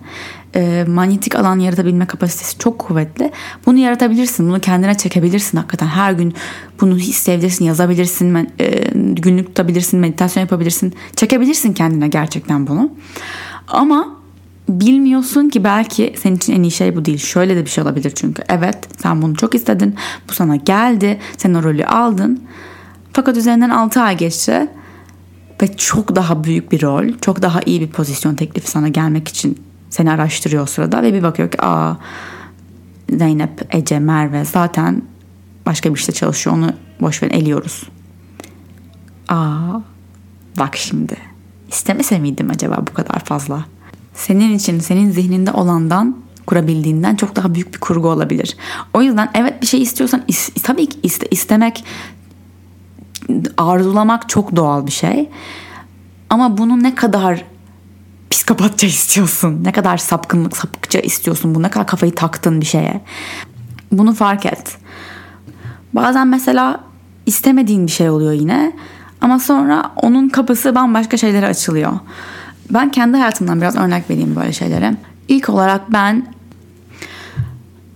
E, 0.55 0.85
manyetik 0.87 1.35
alan 1.35 1.59
yaratabilme 1.59 2.05
kapasitesi 2.05 2.57
çok 2.57 2.79
kuvvetli. 2.79 3.31
Bunu 3.65 3.77
yaratabilirsin. 3.77 4.49
Bunu 4.49 4.59
kendine 4.59 4.97
çekebilirsin 4.97 5.57
hakikaten. 5.57 5.87
Her 5.87 6.13
gün 6.13 6.33
bunu 6.81 6.97
hissedebilirsin, 6.97 7.65
yazabilirsin, 7.65 8.49
e, 8.59 8.69
günlük 8.93 9.47
tutabilirsin, 9.47 9.99
meditasyon 9.99 10.41
yapabilirsin. 10.41 10.93
Çekebilirsin 11.15 11.73
kendine 11.73 12.07
gerçekten 12.07 12.67
bunu. 12.67 12.91
Ama 13.67 14.21
bilmiyorsun 14.69 15.49
ki 15.49 15.63
belki 15.63 16.13
senin 16.17 16.35
için 16.35 16.53
en 16.53 16.63
iyi 16.63 16.71
şey 16.71 16.95
bu 16.95 17.05
değil. 17.05 17.17
Şöyle 17.17 17.55
de 17.55 17.65
bir 17.65 17.69
şey 17.69 17.83
olabilir 17.83 18.11
çünkü. 18.15 18.43
Evet 18.49 18.77
sen 18.97 19.21
bunu 19.21 19.35
çok 19.35 19.55
istedin. 19.55 19.95
Bu 20.29 20.33
sana 20.33 20.55
geldi. 20.55 21.19
Sen 21.37 21.53
o 21.53 21.63
rolü 21.63 21.85
aldın. 21.85 22.43
Fakat 23.13 23.37
üzerinden 23.37 23.69
6 23.69 24.01
ay 24.01 24.17
geçti 24.17 24.67
ve 25.61 25.77
çok 25.77 26.15
daha 26.15 26.43
büyük 26.43 26.71
bir 26.71 26.81
rol, 26.81 27.05
çok 27.21 27.41
daha 27.41 27.61
iyi 27.65 27.81
bir 27.81 27.89
pozisyon 27.89 28.35
teklifi 28.35 28.71
sana 28.71 28.87
gelmek 28.87 29.27
için 29.27 29.63
seni 29.89 30.11
araştırıyor 30.11 30.63
o 30.63 30.65
sırada 30.65 31.03
ve 31.03 31.13
bir 31.13 31.23
bakıyor 31.23 31.51
ki 31.51 31.61
aa 31.61 31.95
Zeynep, 33.09 33.75
Ece, 33.75 33.99
Merve 33.99 34.45
zaten 34.45 35.01
başka 35.65 35.93
bir 35.93 35.99
işte 35.99 36.11
çalışıyor 36.11 36.55
onu 36.55 36.73
boş 37.01 37.23
ver 37.23 37.31
eliyoruz. 37.31 37.83
Aa 39.29 39.79
bak 40.59 40.77
şimdi 40.77 41.17
istemese 41.69 42.19
miydim 42.19 42.49
acaba 42.49 42.83
bu 42.89 42.93
kadar 42.93 43.19
fazla? 43.19 43.65
Senin 44.13 44.55
için 44.55 44.79
senin 44.79 45.11
zihninde 45.11 45.51
olandan 45.51 46.17
kurabildiğinden 46.45 47.15
çok 47.15 47.35
daha 47.35 47.53
büyük 47.53 47.73
bir 47.73 47.79
kurgu 47.79 48.09
olabilir. 48.09 48.57
O 48.93 49.01
yüzden 49.01 49.29
evet 49.33 49.61
bir 49.61 49.67
şey 49.67 49.81
istiyorsan 49.81 50.23
is, 50.27 50.49
tabii 50.63 50.89
ki 50.89 50.99
iste, 51.03 51.27
istemek 51.31 51.83
arzulamak 53.57 54.29
çok 54.29 54.55
doğal 54.55 54.85
bir 54.85 54.91
şey. 54.91 55.29
Ama 56.29 56.57
bunu 56.57 56.83
ne 56.83 56.95
kadar 56.95 57.45
psikopatça 58.29 58.87
istiyorsun, 58.97 59.63
ne 59.63 59.71
kadar 59.71 59.97
sapkınlık 59.97 60.57
sapıkça 60.57 60.99
istiyorsun, 60.99 61.55
bu 61.55 61.61
ne 61.61 61.69
kadar 61.69 61.87
kafayı 61.87 62.15
taktın 62.15 62.61
bir 62.61 62.65
şeye. 62.65 63.01
Bunu 63.91 64.13
fark 64.13 64.45
et. 64.45 64.77
Bazen 65.93 66.27
mesela 66.27 66.79
istemediğin 67.25 67.87
bir 67.87 67.91
şey 67.91 68.09
oluyor 68.09 68.31
yine 68.31 68.73
ama 69.21 69.39
sonra 69.39 69.91
onun 69.95 70.29
kapısı 70.29 70.75
bambaşka 70.75 71.17
şeylere 71.17 71.47
açılıyor. 71.47 71.91
Ben 72.69 72.91
kendi 72.91 73.17
hayatımdan 73.17 73.61
biraz 73.61 73.75
örnek 73.75 74.09
vereyim 74.09 74.35
böyle 74.35 74.53
şeylere. 74.53 74.93
İlk 75.27 75.49
olarak 75.49 75.93
ben 75.93 76.33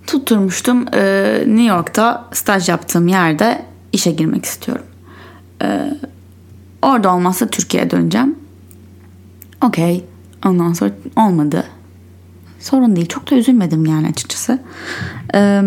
tutturmuştum 0.08 0.86
New 0.86 1.64
York'ta 1.64 2.26
staj 2.34 2.70
yaptığım 2.70 3.08
yerde 3.08 3.66
işe 3.94 4.12
girmek 4.12 4.46
istiyorum. 4.46 4.86
Ee, 5.64 5.94
orada 6.82 7.16
olmazsa 7.16 7.48
Türkiye'ye 7.48 7.90
döneceğim. 7.90 8.36
Okey. 9.64 10.06
Ondan 10.46 10.74
sonra 10.74 10.92
olmadı. 11.16 11.64
Sorun 12.60 12.96
değil. 12.96 13.08
Çok 13.08 13.32
da 13.32 13.36
üzülmedim 13.36 13.86
yani 13.86 14.08
açıkçası. 14.08 14.60
Ee, 15.36 15.62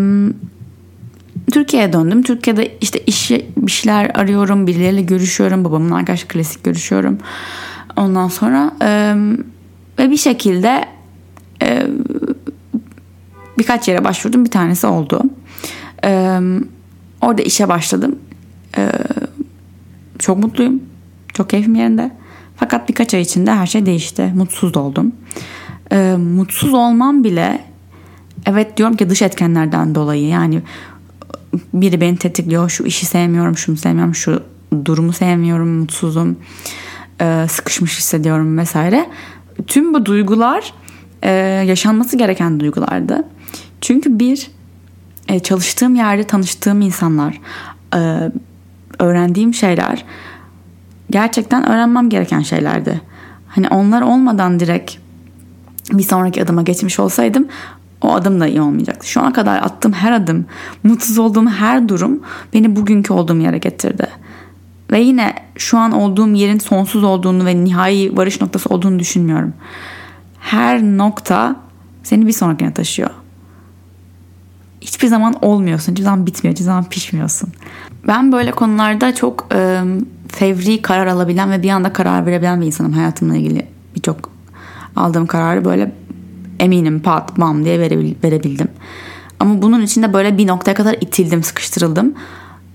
Türkiye'ye 1.51 1.93
döndüm. 1.93 2.23
Türkiye'de 2.23 2.77
işte 2.81 2.99
iş 2.99 3.31
bir 3.57 3.71
şeyler 3.71 4.11
arıyorum. 4.13 4.67
Birileriyle 4.67 5.01
görüşüyorum. 5.01 5.65
Babamın 5.65 5.91
arkadaşı 5.91 6.27
klasik 6.27 6.63
görüşüyorum. 6.63 7.17
Ondan 7.97 8.27
sonra 8.27 8.71
e, 8.81 9.15
ve 9.99 10.11
bir 10.11 10.17
şekilde 10.17 10.85
e, 11.63 11.87
birkaç 13.57 13.87
yere 13.87 14.03
başvurdum. 14.03 14.45
Bir 14.45 14.51
tanesi 14.51 14.87
oldu. 14.87 15.23
E, 16.03 16.39
orada 17.21 17.41
işe 17.41 17.69
başladım. 17.69 18.19
E, 18.77 18.91
çok 20.19 20.37
mutluyum. 20.37 20.83
Çok 21.33 21.49
keyfim 21.49 21.75
yerinde. 21.75 22.11
Fakat 22.55 22.89
birkaç 22.89 23.13
ay 23.13 23.21
içinde 23.21 23.51
her 23.51 23.67
şey 23.67 23.85
değişti. 23.85 24.33
Mutsuz 24.35 24.77
oldum. 24.77 25.11
Ee, 25.91 26.15
mutsuz 26.17 26.73
olmam 26.73 27.23
bile 27.23 27.69
evet 28.45 28.77
diyorum 28.77 28.95
ki 28.95 29.09
dış 29.09 29.21
etkenlerden 29.21 29.95
dolayı 29.95 30.27
yani 30.27 30.61
biri 31.73 32.01
beni 32.01 32.17
tetikliyor 32.17 32.69
şu 32.69 32.83
işi 32.83 33.05
sevmiyorum 33.05 33.57
şunu 33.57 33.77
sevmiyorum 33.77 34.15
şu 34.15 34.43
durumu 34.85 35.13
sevmiyorum 35.13 35.67
mutsuzum 35.67 36.37
e, 37.21 37.45
sıkışmış 37.49 37.97
hissediyorum 37.97 38.57
vesaire 38.57 39.09
tüm 39.67 39.93
bu 39.93 40.05
duygular 40.05 40.73
e, 41.23 41.31
yaşanması 41.67 42.17
gereken 42.17 42.59
duygulardı 42.59 43.27
çünkü 43.81 44.19
bir 44.19 44.47
e, 45.27 45.39
çalıştığım 45.39 45.95
yerde 45.95 46.23
tanıştığım 46.23 46.81
insanlar 46.81 47.41
e, 47.95 48.31
öğrendiğim 48.99 49.53
şeyler 49.53 50.05
gerçekten 51.09 51.69
öğrenmem 51.69 52.09
gereken 52.09 52.41
şeylerdi. 52.41 53.01
Hani 53.47 53.69
onlar 53.69 54.01
olmadan 54.01 54.59
direkt 54.59 54.95
bir 55.93 56.03
sonraki 56.03 56.43
adıma 56.43 56.61
geçmiş 56.61 56.99
olsaydım 56.99 57.47
o 58.01 58.13
adım 58.13 58.39
da 58.39 58.47
iyi 58.47 58.61
olmayacaktı. 58.61 59.07
Şu 59.07 59.21
ana 59.21 59.33
kadar 59.33 59.57
attığım 59.57 59.93
her 59.93 60.11
adım, 60.11 60.45
mutsuz 60.83 61.17
olduğum 61.17 61.47
her 61.47 61.89
durum 61.89 62.19
beni 62.53 62.75
bugünkü 62.75 63.13
olduğum 63.13 63.37
yere 63.37 63.57
getirdi. 63.57 64.07
Ve 64.91 64.99
yine 64.99 65.33
şu 65.55 65.77
an 65.77 65.91
olduğum 65.91 66.27
yerin 66.27 66.59
sonsuz 66.59 67.03
olduğunu 67.03 67.45
ve 67.45 67.63
nihai 67.63 68.17
varış 68.17 68.41
noktası 68.41 68.69
olduğunu 68.69 68.99
düşünmüyorum. 68.99 69.53
Her 70.39 70.83
nokta 70.83 71.55
seni 72.03 72.27
bir 72.27 72.31
sonrakine 72.31 72.73
taşıyor. 72.73 73.09
Hiçbir 74.81 75.07
zaman 75.07 75.35
olmuyorsun, 75.45 75.91
hiçbir 75.91 76.03
zaman 76.03 76.25
bitmiyor, 76.25 76.55
hiçbir 76.55 76.65
zaman 76.65 76.83
pişmiyorsun. 76.83 77.49
Ben 78.07 78.31
böyle 78.31 78.51
konularda 78.51 79.15
çok 79.15 79.47
e, 79.53 79.81
fevri 80.27 80.81
karar 80.81 81.07
alabilen 81.07 81.51
ve 81.51 81.63
bir 81.63 81.69
anda 81.69 81.93
karar 81.93 82.25
verebilen 82.25 82.61
bir 82.61 82.65
insanım 82.65 82.93
hayatımla 82.93 83.35
ilgili. 83.35 83.67
Birçok 83.95 84.31
aldığım 84.95 85.27
kararı 85.27 85.65
böyle 85.65 85.91
eminim 86.59 86.99
pat 86.99 87.37
bam 87.37 87.65
diye 87.65 87.79
verebildim. 88.23 88.67
Ama 89.39 89.61
bunun 89.61 89.81
için 89.81 90.03
de 90.03 90.13
böyle 90.13 90.37
bir 90.37 90.47
noktaya 90.47 90.73
kadar 90.73 90.93
itildim, 91.01 91.43
sıkıştırıldım. 91.43 92.13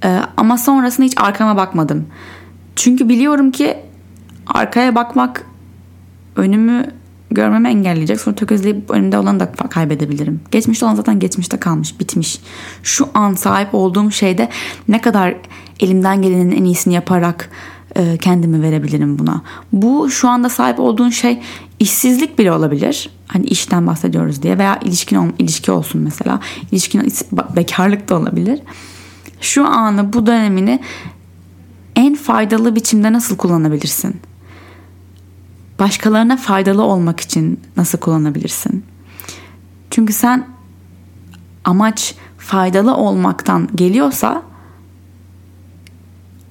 E, 0.04 0.20
ama 0.36 0.58
sonrasında 0.58 1.06
hiç 1.06 1.14
arkama 1.18 1.56
bakmadım. 1.56 2.06
Çünkü 2.76 3.08
biliyorum 3.08 3.50
ki 3.50 3.78
arkaya 4.46 4.94
bakmak 4.94 5.46
önümü 6.36 6.86
görmemi 7.34 7.68
engelleyecek. 7.68 8.20
Sonra 8.20 8.36
tökezleyip 8.36 8.90
önümde 8.90 9.18
olanı 9.18 9.40
da 9.40 9.52
kaybedebilirim. 9.52 10.40
Geçmişte 10.50 10.86
olan 10.86 10.94
zaten 10.94 11.18
geçmişte 11.18 11.56
kalmış, 11.56 12.00
bitmiş. 12.00 12.40
Şu 12.82 13.08
an 13.14 13.34
sahip 13.34 13.74
olduğum 13.74 14.10
şeyde 14.10 14.48
ne 14.88 15.00
kadar 15.00 15.34
elimden 15.80 16.22
gelenin 16.22 16.50
en 16.50 16.64
iyisini 16.64 16.94
yaparak 16.94 17.50
e, 17.96 18.16
kendimi 18.16 18.62
verebilirim 18.62 19.18
buna. 19.18 19.42
Bu 19.72 20.10
şu 20.10 20.28
anda 20.28 20.48
sahip 20.48 20.80
olduğun 20.80 21.10
şey 21.10 21.40
işsizlik 21.80 22.38
bile 22.38 22.52
olabilir. 22.52 23.10
Hani 23.26 23.46
işten 23.46 23.86
bahsediyoruz 23.86 24.42
diye 24.42 24.58
veya 24.58 24.78
ilişkin 24.84 25.34
ilişki 25.38 25.72
olsun 25.72 26.00
mesela. 26.00 26.40
İlişkin 26.72 27.12
bekarlık 27.56 28.08
da 28.08 28.16
olabilir. 28.16 28.60
Şu 29.40 29.66
anı 29.66 30.12
bu 30.12 30.26
dönemini 30.26 30.80
en 31.96 32.14
faydalı 32.14 32.76
biçimde 32.76 33.12
nasıl 33.12 33.36
kullanabilirsin? 33.36 34.20
Başkalarına 35.78 36.36
faydalı 36.36 36.82
olmak 36.82 37.20
için 37.20 37.60
nasıl 37.76 37.98
kullanabilirsin? 37.98 38.84
Çünkü 39.90 40.12
sen 40.12 40.46
amaç 41.64 42.14
faydalı 42.38 42.96
olmaktan 42.96 43.68
geliyorsa 43.74 44.42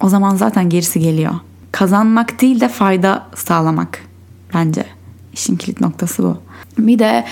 o 0.00 0.08
zaman 0.08 0.36
zaten 0.36 0.68
gerisi 0.68 1.00
geliyor. 1.00 1.34
Kazanmak 1.72 2.40
değil 2.40 2.60
de 2.60 2.68
fayda 2.68 3.26
sağlamak 3.34 3.98
bence. 4.54 4.86
işin 5.32 5.56
kilit 5.56 5.80
noktası 5.80 6.22
bu. 6.22 6.38
Bir 6.78 6.98
de 6.98 7.24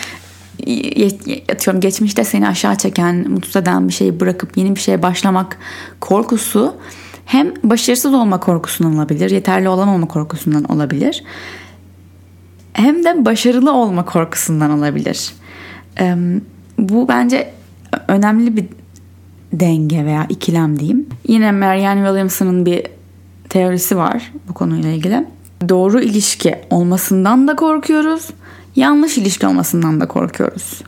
atıyorum 1.52 1.80
geçmişte 1.80 2.24
seni 2.24 2.48
aşağı 2.48 2.76
çeken, 2.76 3.30
mutsuz 3.30 3.56
eden 3.56 3.88
bir 3.88 3.92
şeyi 3.92 4.20
bırakıp 4.20 4.56
yeni 4.56 4.74
bir 4.74 4.80
şeye 4.80 5.02
başlamak 5.02 5.58
korkusu 6.00 6.76
hem 7.24 7.54
başarısız 7.64 8.14
olma 8.14 8.40
korkusundan 8.40 8.96
olabilir, 8.96 9.30
yeterli 9.30 9.68
olamama 9.68 10.08
korkusundan 10.08 10.64
olabilir 10.64 11.24
hem 12.72 13.04
de 13.04 13.24
başarılı 13.24 13.72
olma 13.72 14.04
korkusundan 14.04 14.70
olabilir. 14.70 15.32
Bu 16.78 17.08
bence 17.08 17.52
önemli 18.08 18.56
bir 18.56 18.66
denge 19.52 20.04
veya 20.04 20.26
ikilem 20.28 20.78
diyeyim. 20.78 21.06
Yine 21.28 21.52
Marianne 21.52 22.04
Williamson'ın 22.04 22.66
bir 22.66 22.86
teorisi 23.48 23.96
var 23.96 24.32
bu 24.48 24.54
konuyla 24.54 24.90
ilgili. 24.90 25.26
Doğru 25.68 26.00
ilişki 26.00 26.58
olmasından 26.70 27.48
da 27.48 27.56
korkuyoruz, 27.56 28.28
yanlış 28.76 29.18
ilişki 29.18 29.46
olmasından 29.46 30.00
da 30.00 30.08
korkuyoruz. 30.08 30.82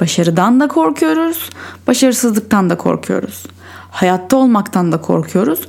Başarıdan 0.00 0.60
da 0.60 0.68
korkuyoruz, 0.68 1.50
başarısızlıktan 1.86 2.70
da 2.70 2.76
korkuyoruz. 2.76 3.46
Hayatta 3.90 4.36
olmaktan 4.36 4.92
da 4.92 5.00
korkuyoruz, 5.00 5.60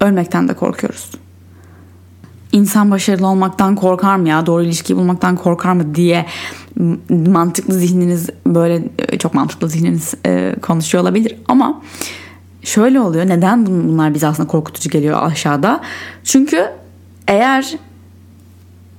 ölmekten 0.00 0.48
de 0.48 0.54
korkuyoruz. 0.54 1.10
İnsan 2.52 2.90
başarılı 2.90 3.26
olmaktan 3.26 3.74
korkar 3.74 4.16
mı 4.16 4.28
ya 4.28 4.46
doğru 4.46 4.62
ilişkiyi 4.62 4.96
bulmaktan 4.96 5.36
korkar 5.36 5.72
mı 5.72 5.94
diye 5.94 6.26
mantıklı 7.26 7.74
zihniniz 7.74 8.30
böyle 8.46 8.88
e, 8.98 9.18
çok 9.18 9.34
mantıklı 9.34 9.68
zihniniz 9.68 10.14
e, 10.26 10.54
konuşuyor 10.62 11.04
olabilir 11.04 11.36
ama 11.48 11.82
şöyle 12.62 13.00
oluyor 13.00 13.26
neden 13.26 13.66
bunlar 13.66 14.14
bize 14.14 14.26
aslında 14.26 14.48
korkutucu 14.48 14.90
geliyor 14.90 15.22
aşağıda 15.22 15.80
çünkü 16.24 16.70
eğer 17.28 17.76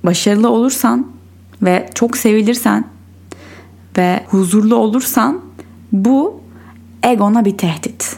başarılı 0.04 0.48
olursan 0.48 1.06
ve 1.62 1.90
çok 1.94 2.16
sevilirsen 2.16 2.84
ve 3.98 4.24
huzurlu 4.28 4.76
olursan 4.76 5.40
bu 5.92 6.40
egona 7.02 7.44
bir 7.44 7.58
tehdit. 7.58 8.16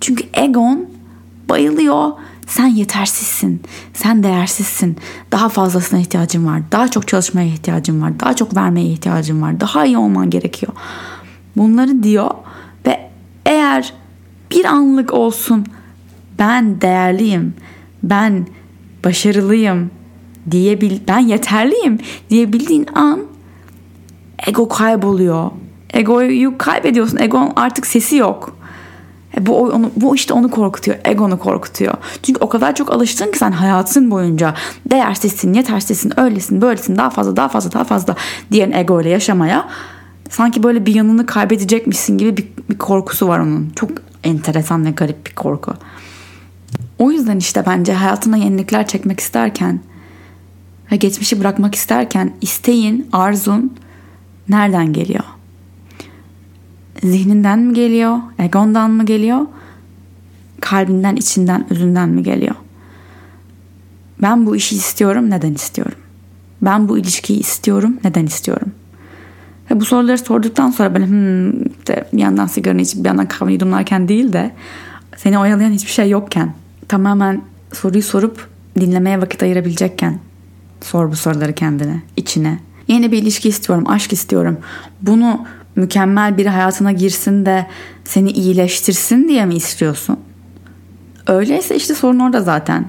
Çünkü 0.00 0.24
egon 0.34 0.86
bayılıyor. 1.48 2.12
Sen 2.46 2.66
yetersizsin. 2.66 3.62
Sen 3.94 4.22
değersizsin. 4.22 4.96
Daha 5.32 5.48
fazlasına 5.48 5.98
ihtiyacın 5.98 6.46
var. 6.46 6.62
Daha 6.72 6.88
çok 6.88 7.08
çalışmaya 7.08 7.48
ihtiyacın 7.48 8.02
var. 8.02 8.20
Daha 8.20 8.36
çok 8.36 8.56
vermeye 8.56 8.86
ihtiyacın 8.86 9.42
var. 9.42 9.60
Daha 9.60 9.84
iyi 9.84 9.98
olman 9.98 10.30
gerekiyor. 10.30 10.72
Bunları 11.56 12.02
diyor 12.02 12.30
ve 12.86 13.10
eğer 13.46 13.92
bir 14.50 14.64
anlık 14.64 15.12
olsun 15.12 15.66
ben 16.38 16.80
değerliyim. 16.80 17.54
Ben 18.02 18.46
başarılıyım 19.04 19.90
diyebil 20.50 21.00
ben 21.08 21.18
yeterliyim 21.18 21.98
diyebildiğin 22.30 22.86
an 22.94 23.20
ego 24.46 24.68
kayboluyor. 24.68 25.50
Egoyu 25.92 26.58
kaybediyorsun. 26.58 27.18
Egon 27.18 27.52
artık 27.56 27.86
sesi 27.86 28.16
yok. 28.16 28.55
E, 29.38 29.46
bu, 29.46 29.58
onu, 29.58 29.90
bu 29.96 30.14
işte 30.14 30.34
onu 30.34 30.50
korkutuyor. 30.50 30.96
Egonu 31.04 31.38
korkutuyor. 31.38 31.94
Çünkü 32.22 32.40
o 32.40 32.48
kadar 32.48 32.74
çok 32.74 32.92
alıştın 32.92 33.32
ki 33.32 33.38
sen 33.38 33.52
hayatın 33.52 34.10
boyunca 34.10 34.54
değersizsin, 34.90 35.54
yetersizsin, 35.54 36.20
öylesin, 36.20 36.60
böylesin, 36.60 36.96
daha 36.96 37.10
fazla, 37.10 37.36
daha 37.36 37.48
fazla, 37.48 37.72
daha 37.72 37.84
fazla 37.84 38.16
diyen 38.52 38.70
ego 38.70 39.00
ile 39.00 39.08
yaşamaya 39.08 39.68
sanki 40.30 40.62
böyle 40.62 40.86
bir 40.86 40.94
yanını 40.94 41.26
kaybedecekmişsin 41.26 42.18
gibi 42.18 42.36
bir, 42.36 42.48
bir 42.70 42.78
korkusu 42.78 43.28
var 43.28 43.38
onun. 43.38 43.70
Çok 43.76 43.90
enteresan 44.24 44.86
ve 44.86 44.90
garip 44.90 45.26
bir 45.26 45.34
korku. 45.34 45.72
O 46.98 47.10
yüzden 47.10 47.36
işte 47.36 47.64
bence 47.66 47.92
hayatına 47.92 48.36
yenilikler 48.36 48.86
çekmek 48.86 49.20
isterken 49.20 49.80
ve 50.92 50.96
geçmişi 50.96 51.40
bırakmak 51.40 51.74
isterken 51.74 52.32
isteğin, 52.40 53.08
arzun 53.12 53.74
nereden 54.48 54.92
geliyor? 54.92 55.24
Zihninden 57.02 57.58
mi 57.58 57.74
geliyor? 57.74 58.18
Egondan 58.38 58.90
mı 58.90 59.06
geliyor? 59.06 59.40
Kalbinden, 60.60 61.16
içinden, 61.16 61.66
özünden 61.70 62.08
mi 62.08 62.22
geliyor? 62.22 62.54
Ben 64.22 64.46
bu 64.46 64.56
işi 64.56 64.76
istiyorum, 64.76 65.30
neden 65.30 65.54
istiyorum? 65.54 65.98
Ben 66.62 66.88
bu 66.88 66.98
ilişkiyi 66.98 67.40
istiyorum, 67.40 67.96
neden 68.04 68.26
istiyorum? 68.26 68.72
Ve 69.70 69.80
bu 69.80 69.84
soruları 69.84 70.18
sorduktan 70.18 70.70
sonra 70.70 70.94
böyle 70.94 71.06
hmm, 71.06 71.64
de 71.64 72.08
bir 72.12 72.18
yandan 72.18 72.46
sigara 72.46 72.78
içip 72.78 73.00
bir 73.00 73.08
yandan 73.08 73.28
kahve 73.28 73.52
yudumlarken 73.52 74.08
değil 74.08 74.32
de 74.32 74.52
seni 75.16 75.38
oyalayan 75.38 75.72
hiçbir 75.72 75.90
şey 75.90 76.10
yokken 76.10 76.54
tamamen 76.88 77.42
soruyu 77.72 78.02
sorup 78.02 78.48
dinlemeye 78.80 79.20
vakit 79.20 79.42
ayırabilecekken 79.42 80.18
sor 80.80 81.10
bu 81.10 81.16
soruları 81.16 81.52
kendine, 81.52 82.02
içine. 82.16 82.58
Yeni 82.88 83.12
bir 83.12 83.22
ilişki 83.22 83.48
istiyorum, 83.48 83.84
aşk 83.88 84.12
istiyorum. 84.12 84.58
Bunu 85.02 85.46
mükemmel 85.76 86.38
bir 86.38 86.46
hayatına 86.46 86.92
girsin 86.92 87.46
de 87.46 87.66
seni 88.04 88.30
iyileştirsin 88.30 89.28
diye 89.28 89.46
mi 89.46 89.54
istiyorsun? 89.54 90.20
Öyleyse 91.26 91.76
işte 91.76 91.94
sorun 91.94 92.18
orada 92.18 92.40
zaten. 92.40 92.88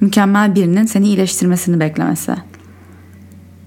Mükemmel 0.00 0.54
birinin 0.54 0.86
seni 0.86 1.06
iyileştirmesini 1.06 1.80
beklemesi. 1.80 2.34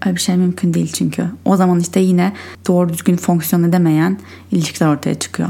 Öyle 0.05 0.15
bir 0.15 0.21
şey 0.21 0.37
mümkün 0.37 0.73
değil 0.73 0.91
çünkü. 0.93 1.25
O 1.45 1.55
zaman 1.55 1.79
işte 1.79 1.99
yine 1.99 2.33
doğru 2.67 2.89
düzgün 2.89 3.17
fonksiyon 3.17 3.63
edemeyen 3.63 4.19
ilişkiler 4.51 4.89
ortaya 4.89 5.15
çıkıyor. 5.15 5.49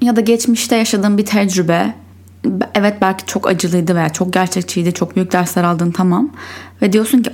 Ya 0.00 0.16
da 0.16 0.20
geçmişte 0.20 0.76
yaşadığın 0.76 1.18
bir 1.18 1.26
tecrübe 1.26 1.94
evet 2.74 2.94
belki 3.00 3.26
çok 3.26 3.48
acılıydı 3.48 3.96
veya 3.96 4.08
çok 4.08 4.32
gerçekçiydi, 4.32 4.94
çok 4.94 5.16
büyük 5.16 5.32
dersler 5.32 5.64
aldın 5.64 5.90
tamam. 5.90 6.30
Ve 6.82 6.92
diyorsun 6.92 7.22
ki 7.22 7.30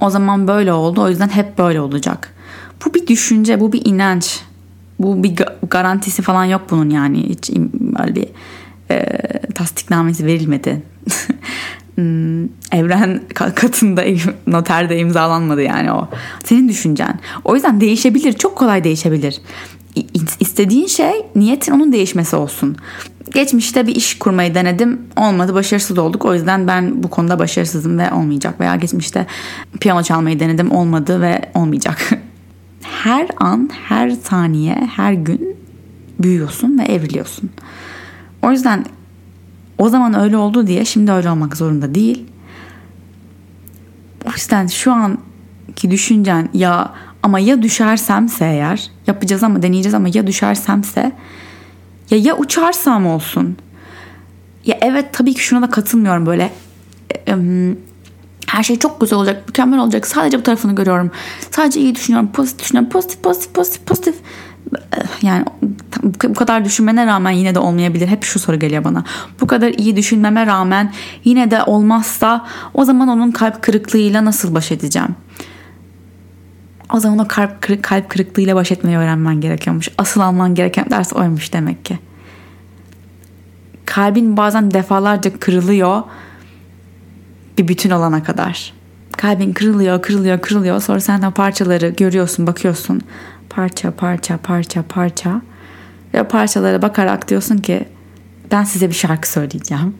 o 0.00 0.10
zaman 0.10 0.48
böyle 0.48 0.72
oldu 0.72 1.02
o 1.02 1.08
yüzden 1.08 1.28
hep 1.28 1.58
böyle 1.58 1.80
olacak. 1.80 2.34
Bu 2.86 2.94
bir 2.94 3.06
düşünce, 3.06 3.60
bu 3.60 3.72
bir 3.72 3.82
inanç. 3.84 4.40
Bu 4.98 5.22
bir 5.22 5.34
garantisi 5.70 6.22
falan 6.22 6.44
yok 6.44 6.62
bunun 6.70 6.90
yani. 6.90 7.28
Hiç 7.28 7.50
böyle 7.72 8.14
bir 8.14 8.28
e, 8.90 9.06
tasdiknamesi 9.54 10.26
verilmedi. 10.26 10.82
Hmm, 11.98 12.44
evren 12.72 13.20
katında 13.34 14.04
noterde 14.46 14.98
imzalanmadı 14.98 15.62
yani 15.62 15.92
o. 15.92 16.08
Senin 16.44 16.68
düşüncen. 16.68 17.20
O 17.44 17.54
yüzden 17.54 17.80
değişebilir. 17.80 18.32
Çok 18.32 18.56
kolay 18.56 18.84
değişebilir. 18.84 19.40
İstediğin 20.40 20.86
şey 20.86 21.12
niyetin 21.36 21.72
onun 21.72 21.92
değişmesi 21.92 22.36
olsun. 22.36 22.76
Geçmişte 23.34 23.86
bir 23.86 23.94
iş 23.94 24.18
kurmayı 24.18 24.54
denedim. 24.54 25.00
Olmadı. 25.16 25.54
Başarısız 25.54 25.98
olduk. 25.98 26.24
O 26.24 26.34
yüzden 26.34 26.66
ben 26.66 27.02
bu 27.02 27.10
konuda 27.10 27.38
başarısızım 27.38 27.98
ve 27.98 28.12
olmayacak. 28.12 28.60
Veya 28.60 28.76
geçmişte 28.76 29.26
piyano 29.80 30.02
çalmayı 30.02 30.40
denedim. 30.40 30.70
Olmadı 30.70 31.20
ve 31.20 31.40
olmayacak. 31.54 32.10
her 33.04 33.28
an, 33.36 33.70
her 33.88 34.10
saniye, 34.10 34.74
her 34.74 35.12
gün 35.12 35.56
büyüyorsun 36.18 36.78
ve 36.78 36.82
evriliyorsun. 36.82 37.50
O 38.42 38.50
yüzden 38.50 38.84
o 39.78 39.88
zaman 39.88 40.20
öyle 40.20 40.36
oldu 40.36 40.66
diye 40.66 40.84
şimdi 40.84 41.12
öyle 41.12 41.30
olmak 41.30 41.56
zorunda 41.56 41.94
değil. 41.94 42.26
O 44.26 44.30
yüzden 44.30 44.66
şu 44.66 44.92
anki 44.92 45.90
düşüncen 45.90 46.48
ya 46.54 46.92
ama 47.22 47.38
ya 47.38 47.62
düşersemse 47.62 48.44
eğer 48.44 48.90
yapacağız 49.06 49.42
ama 49.42 49.62
deneyeceğiz 49.62 49.94
ama 49.94 50.08
ya 50.14 50.26
düşersemse 50.26 51.12
ya 52.10 52.18
ya 52.18 52.36
uçarsam 52.36 53.06
olsun. 53.06 53.56
Ya 54.64 54.78
evet 54.80 55.06
tabii 55.12 55.34
ki 55.34 55.40
şuna 55.40 55.62
da 55.62 55.70
katılmıyorum 55.70 56.26
böyle 56.26 56.52
her 58.48 58.62
şey 58.62 58.78
çok 58.78 59.00
güzel 59.00 59.18
olacak, 59.18 59.48
mükemmel 59.48 59.80
olacak. 59.80 60.06
Sadece 60.06 60.38
bu 60.38 60.42
tarafını 60.42 60.74
görüyorum. 60.74 61.10
Sadece 61.50 61.80
iyi 61.80 61.94
düşünüyorum, 61.94 62.30
pozitif 62.32 62.62
düşünüyorum, 62.62 62.90
pozitif, 62.90 63.22
pozitif, 63.22 63.54
pozitif, 63.54 63.86
pozitif. 63.86 64.14
Yani 65.22 65.44
bu 66.24 66.34
kadar 66.34 66.64
düşünmene 66.64 67.06
rağmen 67.06 67.30
yine 67.30 67.54
de 67.54 67.58
olmayabilir. 67.58 68.08
Hep 68.08 68.24
şu 68.24 68.38
soru 68.38 68.58
geliyor 68.58 68.84
bana. 68.84 69.04
Bu 69.40 69.46
kadar 69.46 69.68
iyi 69.68 69.96
düşünmeme 69.96 70.46
rağmen 70.46 70.92
yine 71.24 71.50
de 71.50 71.62
olmazsa 71.62 72.46
o 72.74 72.84
zaman 72.84 73.08
onun 73.08 73.30
kalp 73.30 73.62
kırıklığıyla 73.62 74.24
nasıl 74.24 74.54
baş 74.54 74.72
edeceğim? 74.72 75.14
O 76.92 77.00
zaman 77.00 77.18
o 77.18 77.28
kalp, 77.28 77.62
kırık, 77.62 77.82
kalp 77.82 78.08
kırıklığıyla 78.08 78.56
baş 78.56 78.72
etmeyi 78.72 78.96
öğrenmen 78.96 79.40
gerekiyormuş. 79.40 79.88
Asıl 79.98 80.20
alman 80.20 80.54
gereken 80.54 80.90
ders 80.90 81.12
oymuş 81.12 81.52
demek 81.52 81.84
ki. 81.84 81.98
Kalbin 83.84 84.36
bazen 84.36 84.70
defalarca 84.70 85.38
kırılıyor 85.38 86.02
bir 87.58 87.68
bütün 87.68 87.90
olana 87.90 88.22
kadar. 88.22 88.72
Kalbin 89.12 89.52
kırılıyor, 89.52 90.02
kırılıyor, 90.02 90.40
kırılıyor. 90.40 90.80
Sonra 90.80 91.00
sen 91.00 91.22
o 91.22 91.30
parçaları 91.30 91.88
görüyorsun, 91.88 92.46
bakıyorsun. 92.46 93.00
Parça, 93.50 93.90
parça, 93.90 94.36
parça, 94.36 94.82
parça. 94.88 95.42
Ve 96.14 96.22
parçalara 96.22 96.82
bakarak 96.82 97.28
diyorsun 97.28 97.56
ki 97.56 97.88
ben 98.50 98.64
size 98.64 98.88
bir 98.88 98.94
şarkı 98.94 99.30
söyleyeceğim. 99.30 99.94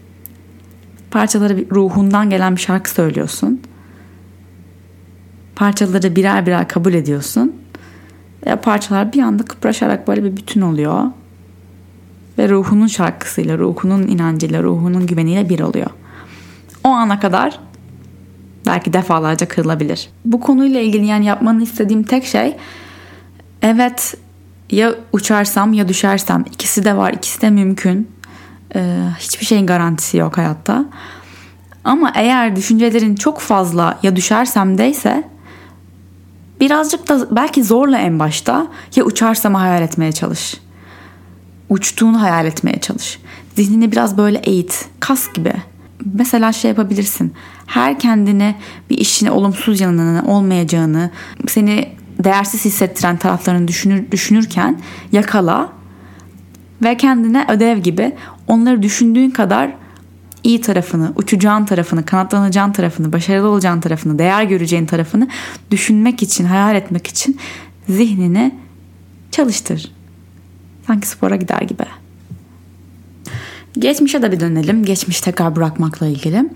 Parçaları 1.10 1.64
ruhundan 1.70 2.30
gelen 2.30 2.56
bir 2.56 2.60
şarkı 2.60 2.90
söylüyorsun. 2.90 3.60
Parçaları 5.56 6.16
birer 6.16 6.46
birer 6.46 6.68
kabul 6.68 6.94
ediyorsun. 6.94 7.56
Ve 8.46 8.56
parçalar 8.56 9.12
bir 9.12 9.22
anda 9.22 9.44
kıpraşarak 9.44 10.08
böyle 10.08 10.24
bir 10.24 10.36
bütün 10.36 10.60
oluyor. 10.60 11.04
Ve 12.38 12.48
ruhunun 12.48 12.86
şarkısıyla, 12.86 13.58
ruhunun 13.58 14.02
inancıyla, 14.02 14.62
ruhunun 14.62 15.06
güveniyle 15.06 15.48
bir 15.48 15.60
oluyor 15.60 15.90
o 16.88 16.92
ana 16.92 17.20
kadar 17.20 17.60
belki 18.66 18.92
defalarca 18.92 19.48
kırılabilir. 19.48 20.08
Bu 20.24 20.40
konuyla 20.40 20.80
ilgili 20.80 21.06
yani 21.06 21.24
yapmanı 21.24 21.62
istediğim 21.62 22.02
tek 22.02 22.24
şey 22.24 22.56
evet 23.62 24.14
ya 24.70 24.94
uçarsam 25.12 25.72
ya 25.72 25.88
düşersem 25.88 26.44
ikisi 26.52 26.84
de 26.84 26.96
var 26.96 27.12
ikisi 27.12 27.40
de 27.40 27.50
mümkün. 27.50 28.10
Ee, 28.74 29.02
hiçbir 29.18 29.46
şeyin 29.46 29.66
garantisi 29.66 30.16
yok 30.16 30.38
hayatta. 30.38 30.84
Ama 31.84 32.12
eğer 32.14 32.56
düşüncelerin 32.56 33.14
çok 33.14 33.40
fazla 33.40 33.98
ya 34.02 34.16
düşersem 34.16 34.78
deyse 34.78 35.24
birazcık 36.60 37.08
da 37.08 37.36
belki 37.36 37.64
zorla 37.64 37.98
en 37.98 38.18
başta 38.18 38.66
ya 38.96 39.04
uçarsam 39.04 39.54
hayal 39.54 39.82
etmeye 39.82 40.12
çalış. 40.12 40.54
Uçtuğunu 41.68 42.22
hayal 42.22 42.46
etmeye 42.46 42.80
çalış. 42.80 43.18
Zihnini 43.56 43.92
biraz 43.92 44.16
böyle 44.16 44.38
eğit. 44.38 44.88
Kas 45.00 45.32
gibi 45.32 45.52
mesela 46.14 46.52
şey 46.52 46.68
yapabilirsin. 46.68 47.32
Her 47.66 47.98
kendine 47.98 48.54
bir 48.90 48.98
işine 48.98 49.30
olumsuz 49.30 49.80
yanını 49.80 50.22
olmayacağını, 50.26 51.10
seni 51.48 51.88
değersiz 52.24 52.64
hissettiren 52.64 53.16
taraflarını 53.16 53.68
düşünür, 53.68 54.10
düşünürken 54.10 54.80
yakala 55.12 55.72
ve 56.82 56.96
kendine 56.96 57.46
ödev 57.48 57.78
gibi 57.78 58.14
onları 58.46 58.82
düşündüğün 58.82 59.30
kadar 59.30 59.70
iyi 60.44 60.60
tarafını, 60.60 61.12
uçacağın 61.16 61.64
tarafını, 61.64 62.04
kanatlanacağın 62.04 62.72
tarafını, 62.72 63.12
başarılı 63.12 63.48
olacağın 63.48 63.80
tarafını, 63.80 64.18
değer 64.18 64.42
göreceğin 64.42 64.86
tarafını 64.86 65.28
düşünmek 65.70 66.22
için, 66.22 66.44
hayal 66.44 66.76
etmek 66.76 67.06
için 67.06 67.38
zihnini 67.88 68.54
çalıştır. 69.30 69.92
Sanki 70.86 71.08
spora 71.08 71.36
gider 71.36 71.62
gibi. 71.62 71.84
Geçmişe 73.78 74.22
de 74.22 74.32
bir 74.32 74.40
dönelim. 74.40 74.84
Geçmiş 74.84 75.20
tekrar 75.20 75.56
bırakmakla 75.56 76.06
ilgili. 76.06 76.50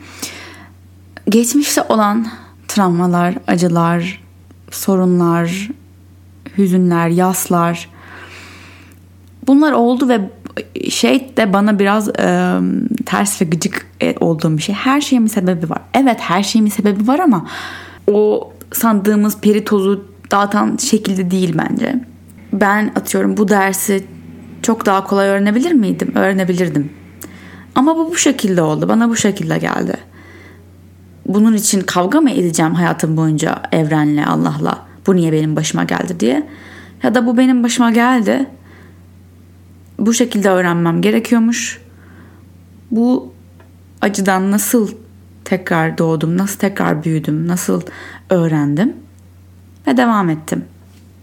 Geçmişte 1.28 1.82
olan 1.82 2.26
travmalar, 2.68 3.35
acılar, 3.46 4.22
sorunlar, 4.70 5.68
hüzünler, 6.58 7.08
yaslar 7.08 7.88
bunlar 9.46 9.72
oldu 9.72 10.08
ve 10.08 10.20
şey 10.90 11.37
de 11.37 11.52
bana 11.52 11.78
biraz 11.78 12.08
e, 12.08 12.58
ters 13.06 13.42
ve 13.42 13.44
gıcık 13.44 13.87
e, 14.02 14.14
olduğum 14.20 14.56
bir 14.56 14.62
şey. 14.62 14.74
Her 14.74 15.00
şeyin 15.00 15.24
bir 15.24 15.30
sebebi 15.30 15.70
var. 15.70 15.80
Evet 15.94 16.20
her 16.20 16.42
şeyin 16.42 16.66
bir 16.66 16.70
sebebi 16.70 17.08
var 17.08 17.18
ama 17.18 17.46
o 18.11 18.52
sandığımız 18.72 19.40
peri 19.40 19.64
tozu 19.64 20.04
dağıtan 20.30 20.76
şekilde 20.76 21.30
değil 21.30 21.54
bence. 21.58 22.04
Ben 22.52 22.92
atıyorum 22.96 23.37
bu 23.37 23.48
dersi 23.48 24.04
çok 24.62 24.87
daha 24.87 25.04
kolay 25.04 25.28
öğrenebilir 25.28 25.72
miydim? 25.72 26.12
Öğrenebilirdim. 26.14 27.01
Ama 27.74 27.96
bu 27.96 28.11
bu 28.11 28.16
şekilde 28.16 28.62
oldu. 28.62 28.88
Bana 28.88 29.08
bu 29.08 29.16
şekilde 29.16 29.58
geldi. 29.58 29.96
Bunun 31.26 31.54
için 31.54 31.80
kavga 31.80 32.20
mı 32.20 32.30
edeceğim 32.30 32.74
hayatım 32.74 33.16
boyunca 33.16 33.62
evrenle, 33.72 34.26
Allah'la? 34.26 34.78
Bu 35.06 35.16
niye 35.16 35.32
benim 35.32 35.56
başıma 35.56 35.85
geldi 35.85 36.20
diye. 36.20 36.48
Ya 37.02 37.14
da 37.14 37.26
bu 37.26 37.37
benim 37.37 37.62
başıma 37.62 37.90
geldi 37.90 38.48
bu 40.06 40.14
şekilde 40.14 40.48
öğrenmem 40.48 41.02
gerekiyormuş. 41.02 41.80
Bu 42.90 43.32
acıdan 44.00 44.50
nasıl 44.50 44.88
tekrar 45.44 45.98
doğdum, 45.98 46.38
nasıl 46.38 46.58
tekrar 46.58 47.04
büyüdüm, 47.04 47.48
nasıl 47.48 47.82
öğrendim 48.30 48.96
ve 49.87 49.96
devam 49.96 50.30
ettim. 50.30 50.64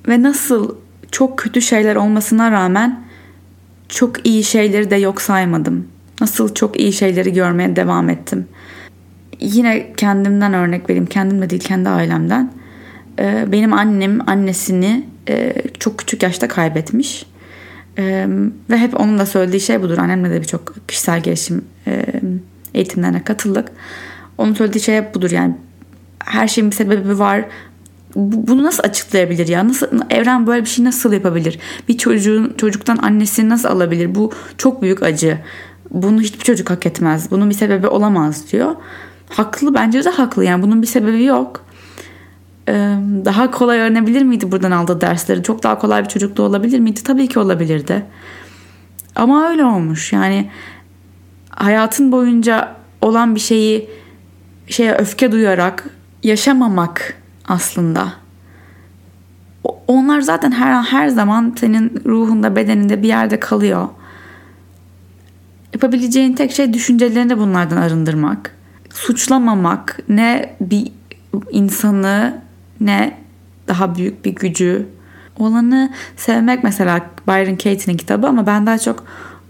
Ve 0.07 0.23
nasıl 0.23 0.75
çok 1.11 1.37
kötü 1.37 1.61
şeyler 1.61 1.95
olmasına 1.95 2.51
rağmen 2.51 3.03
çok 3.89 4.27
iyi 4.27 4.43
şeyleri 4.43 4.89
de 4.89 4.95
yok 4.95 5.21
saymadım. 5.21 5.87
Nasıl 6.21 6.53
çok 6.53 6.79
iyi 6.79 6.93
şeyleri 6.93 7.33
görmeye 7.33 7.75
devam 7.75 8.09
ettim. 8.09 8.47
Yine 9.39 9.93
kendimden 9.97 10.53
örnek 10.53 10.89
vereyim. 10.89 11.05
Kendimle 11.05 11.49
değil 11.49 11.61
kendi 11.61 11.89
ailemden. 11.89 12.53
Ee, 13.19 13.45
benim 13.51 13.73
annem 13.73 14.29
annesini 14.29 15.05
e, 15.29 15.53
çok 15.79 15.97
küçük 15.97 16.23
yaşta 16.23 16.47
kaybetmiş. 16.47 17.25
Ee, 17.97 18.27
ve 18.69 18.77
hep 18.77 18.99
onun 18.99 19.19
da 19.19 19.25
söylediği 19.25 19.61
şey 19.61 19.81
budur. 19.81 19.97
Annemle 19.97 20.29
de 20.31 20.41
birçok 20.41 20.87
kişisel 20.87 21.23
gelişim 21.23 21.65
e, 21.87 22.05
eğitimlerine 22.73 23.23
katıldık. 23.23 23.67
Onun 24.37 24.53
söylediği 24.53 24.83
şey 24.83 24.95
hep 24.95 25.15
budur. 25.15 25.31
Yani 25.31 25.55
her 26.25 26.47
şeyin 26.47 26.71
bir 26.71 26.75
sebebi 26.75 27.19
var. 27.19 27.45
Bunu 28.15 28.63
nasıl 28.63 28.83
açıklayabilir 28.83 29.47
ya? 29.47 29.67
Nasıl 29.67 29.87
evren 30.09 30.47
böyle 30.47 30.61
bir 30.61 30.69
şey 30.69 30.85
nasıl 30.85 31.13
yapabilir? 31.13 31.59
Bir 31.87 31.97
çocuğun 31.97 32.53
çocuktan 32.57 32.97
annesini 32.97 33.49
nasıl 33.49 33.69
alabilir? 33.69 34.15
Bu 34.15 34.31
çok 34.57 34.81
büyük 34.81 35.03
acı. 35.03 35.37
Bunu 35.91 36.21
hiçbir 36.21 36.43
çocuk 36.43 36.69
hak 36.69 36.85
etmez. 36.85 37.31
Bunun 37.31 37.49
bir 37.49 37.55
sebebi 37.55 37.87
olamaz 37.87 38.51
diyor. 38.51 38.75
Haklı 39.29 39.73
bence 39.73 40.05
de 40.05 40.09
haklı. 40.09 40.45
Yani 40.45 40.63
bunun 40.63 40.81
bir 40.81 40.87
sebebi 40.87 41.23
yok 41.23 41.65
daha 43.25 43.51
kolay 43.51 43.79
öğrenebilir 43.79 44.21
miydi 44.21 44.51
buradan 44.51 44.71
aldığı 44.71 45.01
dersleri? 45.01 45.43
Çok 45.43 45.63
daha 45.63 45.79
kolay 45.79 46.03
bir 46.03 46.09
çocukluğu 46.09 46.43
olabilir 46.43 46.79
miydi? 46.79 47.03
Tabii 47.03 47.27
ki 47.27 47.39
olabilirdi. 47.39 48.05
Ama 49.15 49.49
öyle 49.49 49.65
olmuş. 49.65 50.13
Yani 50.13 50.49
hayatın 51.49 52.11
boyunca 52.11 52.75
olan 53.01 53.35
bir 53.35 53.39
şeyi 53.39 53.89
şeye 54.67 54.93
öfke 54.93 55.31
duyarak 55.31 55.89
yaşamamak 56.23 57.17
aslında. 57.47 58.13
Onlar 59.87 60.21
zaten 60.21 60.51
her 60.51 60.83
her 60.83 61.07
zaman 61.07 61.55
senin 61.59 62.01
ruhunda, 62.05 62.55
bedeninde 62.55 63.03
bir 63.03 63.07
yerde 63.07 63.39
kalıyor. 63.39 63.87
Yapabileceğin 65.79 66.33
tek 66.33 66.51
şey 66.51 66.73
düşüncelerini 66.73 67.37
bunlardan 67.37 67.77
arındırmak. 67.77 68.55
Suçlamamak, 68.93 69.99
ne 70.09 70.55
bir 70.61 70.91
insanı 71.51 72.41
ne 72.79 73.17
daha 73.67 73.95
büyük 73.95 74.25
bir 74.25 74.35
gücü 74.35 74.85
olanı 75.37 75.91
sevmek 76.17 76.63
mesela 76.63 77.09
Byron 77.27 77.55
Katie'nin 77.55 77.97
kitabı 77.97 78.27
ama 78.27 78.47
ben 78.47 78.65
daha 78.65 78.77
çok 78.77 79.03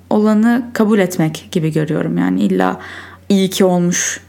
olanı 0.09 0.65
kabul 0.73 0.99
etmek 0.99 1.47
gibi 1.51 1.73
görüyorum. 1.73 2.17
Yani 2.17 2.41
illa 2.41 2.79
iyi 3.29 3.49
ki 3.49 3.65
olmuş 3.65 4.21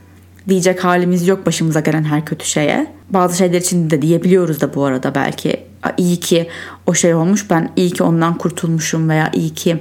diyecek 0.51 0.85
halimiz 0.85 1.29
yok 1.29 1.47
başımıza 1.47 1.81
gelen 1.81 2.05
her 2.05 2.25
kötü 2.25 2.47
şeye. 2.47 2.87
Bazı 3.11 3.37
şeyler 3.37 3.61
için 3.61 3.91
de 3.91 4.03
diyebiliyoruz 4.03 4.61
da 4.61 4.75
bu 4.75 4.85
arada 4.85 5.15
belki 5.15 5.67
iyi 5.97 6.21
ki 6.21 6.49
o 6.87 6.95
şey 6.95 7.15
olmuş 7.15 7.51
ben 7.51 7.71
iyi 7.77 7.91
ki 7.91 8.03
ondan 8.03 8.39
kurtulmuşum 8.39 9.09
veya 9.09 9.31
iyi 9.35 9.55
ki 9.55 9.79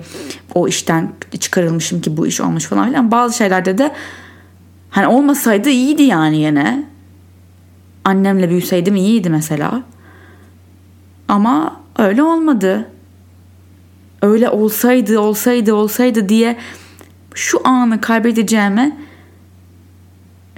o 0.56 0.68
işten 0.68 1.14
çıkarılmışım 1.40 2.02
ki 2.02 2.18
bu 2.18 2.28
iş 2.28 2.42
olmuş 2.42 2.66
falan 2.66 2.88
filan. 2.88 3.12
Bazı 3.12 3.38
şeylerde 3.38 3.78
de 3.78 3.92
hani 4.90 5.08
olmasaydı 5.08 5.70
iyiydi 5.70 6.04
yani 6.04 6.38
yine 6.38 6.84
annemle 8.04 8.50
büyüseydim 8.50 8.96
iyiydi 8.96 9.30
mesela. 9.30 9.84
Ama 11.28 11.82
öyle 11.98 12.24
olmadı. 12.24 12.88
Öyle 14.22 14.50
olsaydı, 14.50 15.20
olsaydı, 15.20 15.74
olsaydı 15.74 16.30
diye 16.30 16.58
şu 17.34 17.68
anı 17.68 18.02
kaybedeceğime 18.02 18.98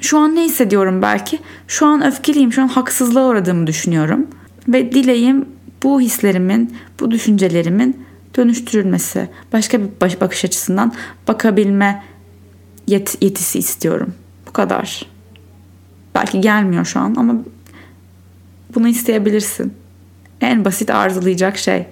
şu 0.02 0.18
an 0.18 0.36
ne 0.36 0.44
hissediyorum 0.44 1.02
belki? 1.02 1.40
Şu 1.68 1.86
an 1.86 2.06
öfkeliyim, 2.06 2.54
şu 2.54 2.62
an 2.62 2.68
haksızlığa 2.68 3.28
uğradığımı 3.28 3.68
düşünüyorum. 3.68 4.28
Ve 4.68 4.92
dileğim 4.92 5.46
bu 5.84 6.02
hislerimin, 6.02 6.76
bu 7.00 7.12
düşüncelerimin 7.12 8.06
dönüştürülmesi. 8.38 9.30
Başka 9.54 9.80
bir 9.82 10.22
bakış 10.22 10.46
açısından 10.46 10.94
bakabilme 11.28 12.04
yet- 12.88 13.18
yetisi 13.22 13.60
istiyorum. 13.60 14.14
Bu 14.48 14.52
kadar. 14.52 15.06
Belki 16.16 16.42
gelmiyor 16.42 16.86
şu 16.86 17.00
an 17.00 17.16
ama 17.16 17.36
bunu 18.76 18.88
isteyebilirsin. 18.88 19.74
En 20.42 20.66
basit 20.66 20.90
arzulayacak 20.90 21.58
şey. 21.58 21.86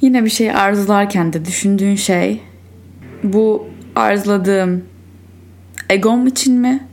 Yine 0.00 0.24
bir 0.24 0.30
şey 0.30 0.50
arzularken 0.50 1.32
de 1.32 1.44
düşündüğün 1.44 1.94
şey 1.94 2.42
bu 3.22 3.68
arzuladığım 3.94 4.84
egom 5.90 6.26
için 6.26 6.60
mi? 6.60 6.86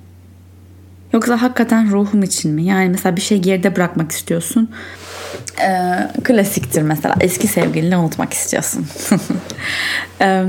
Yoksa 1.14 1.42
hakikaten 1.42 1.92
ruhum 1.92 2.24
için 2.24 2.52
mi? 2.52 2.64
Yani 2.64 2.90
mesela 2.90 3.16
bir 3.16 3.22
şey 3.22 3.42
geride 3.42 3.76
bırakmak 3.76 4.12
istiyorsun. 4.12 4.70
Ee, 5.62 6.08
klasiktir 6.24 6.82
mesela 6.82 7.16
eski 7.20 7.48
sevgilini 7.48 7.98
unutmak 7.98 8.34
istiyorsun. 8.34 8.88
ee, 10.22 10.46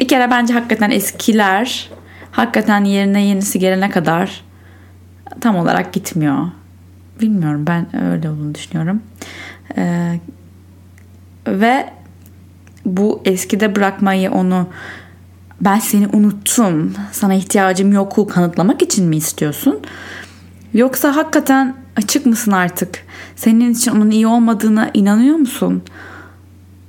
bir 0.00 0.08
kere 0.08 0.30
bence 0.30 0.54
hakikaten 0.54 0.90
eskiler 0.90 1.90
hakikaten 2.30 2.84
yerine 2.84 3.24
yenisi 3.24 3.58
gelene 3.58 3.90
kadar 3.90 4.44
tam 5.40 5.56
olarak 5.56 5.92
gitmiyor. 5.92 6.48
Bilmiyorum 7.20 7.64
ben 7.66 8.04
öyle 8.12 8.30
olduğunu 8.30 8.54
düşünüyorum. 8.54 9.02
Ee, 9.76 10.20
ve 11.48 11.86
bu 12.84 13.22
eskide 13.24 13.76
bırakmayı 13.76 14.30
onu 14.30 14.68
ben 15.60 15.78
seni 15.78 16.08
unuttum 16.12 16.94
sana 17.12 17.34
ihtiyacım 17.34 17.92
yoku 17.92 18.26
kanıtlamak 18.26 18.82
için 18.82 19.08
mi 19.08 19.16
istiyorsun? 19.16 19.80
Yoksa 20.74 21.16
hakikaten 21.16 21.76
açık 21.96 22.26
mısın 22.26 22.52
artık? 22.52 23.04
Senin 23.36 23.72
için 23.72 23.90
onun 23.90 24.10
iyi 24.10 24.26
olmadığına 24.26 24.90
inanıyor 24.94 25.36
musun? 25.36 25.82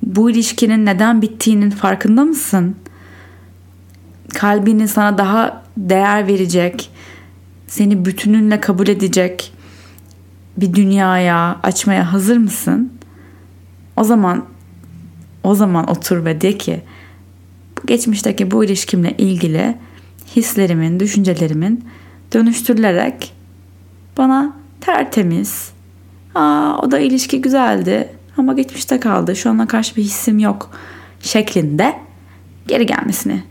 Bu 0.03 0.29
ilişkinin 0.29 0.85
neden 0.85 1.21
bittiğinin 1.21 1.69
farkında 1.69 2.25
mısın? 2.25 2.75
Kalbini 4.33 4.87
sana 4.87 5.17
daha 5.17 5.63
değer 5.77 6.27
verecek, 6.27 6.91
seni 7.67 8.05
bütününle 8.05 8.59
kabul 8.59 8.87
edecek 8.87 9.53
bir 10.57 10.73
dünyaya 10.73 11.59
açmaya 11.63 12.13
hazır 12.13 12.37
mısın? 12.37 12.93
O 13.95 14.03
zaman 14.03 14.45
o 15.43 15.55
zaman 15.55 15.89
otur 15.89 16.25
ve 16.25 16.41
de 16.41 16.57
ki 16.57 16.81
geçmişteki 17.87 18.51
bu 18.51 18.65
ilişkimle 18.65 19.11
ilgili 19.17 19.75
hislerimin, 20.35 20.99
düşüncelerimin 20.99 21.85
dönüştürülerek 22.33 23.33
bana 24.17 24.53
tertemiz, 24.81 25.71
aa 26.35 26.77
o 26.81 26.91
da 26.91 26.99
ilişki 26.99 27.41
güzeldi 27.41 28.09
ama 28.37 28.53
geçmişte 28.53 28.99
kaldı 28.99 29.35
şu 29.35 29.49
ana 29.49 29.67
karşı 29.67 29.95
bir 29.95 30.03
hissim 30.03 30.39
yok 30.39 30.69
şeklinde 31.19 31.95
geri 32.67 32.85
gelmesini 32.85 33.43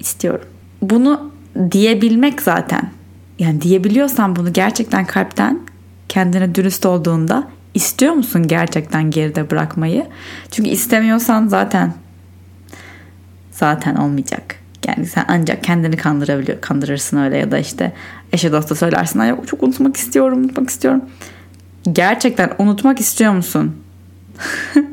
istiyorum. 0.00 0.46
Bunu 0.82 1.30
diyebilmek 1.70 2.42
zaten 2.42 2.90
yani 3.38 3.60
diyebiliyorsan 3.60 4.36
bunu 4.36 4.52
gerçekten 4.52 5.04
kalpten 5.04 5.60
kendine 6.08 6.54
dürüst 6.54 6.86
olduğunda 6.86 7.48
istiyor 7.74 8.12
musun 8.12 8.46
gerçekten 8.46 9.10
geride 9.10 9.50
bırakmayı? 9.50 10.06
Çünkü 10.50 10.70
istemiyorsan 10.70 11.46
zaten 11.46 11.94
zaten 13.56 13.94
olmayacak. 13.96 14.56
Yani 14.86 15.06
sen 15.06 15.24
ancak 15.28 15.64
kendini 15.64 15.96
kandırabiliyor, 15.96 16.60
kandırırsın 16.60 17.16
öyle 17.16 17.36
ya 17.36 17.50
da 17.50 17.58
işte 17.58 17.92
eşe 18.32 18.52
dosta 18.52 18.74
söylersin. 18.74 19.18
Ay 19.18 19.44
çok 19.46 19.62
unutmak 19.62 19.96
istiyorum, 19.96 20.38
unutmak 20.38 20.70
istiyorum. 20.70 21.02
Gerçekten 21.92 22.50
unutmak 22.58 23.00
istiyor 23.00 23.32
musun? 23.32 23.76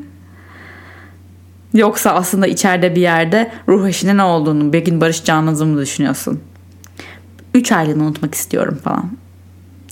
Yoksa 1.74 2.10
aslında 2.10 2.46
içeride 2.46 2.96
bir 2.96 3.00
yerde 3.00 3.52
ruh 3.68 3.88
eşine 3.88 4.16
ne 4.16 4.22
olduğunu, 4.22 4.72
bir 4.72 4.84
gün 4.84 5.00
barışacağınızı 5.00 5.66
mı 5.66 5.80
düşünüyorsun? 5.80 6.40
Üç 7.54 7.72
aylığını 7.72 8.04
unutmak 8.04 8.34
istiyorum 8.34 8.80
falan. 8.84 9.10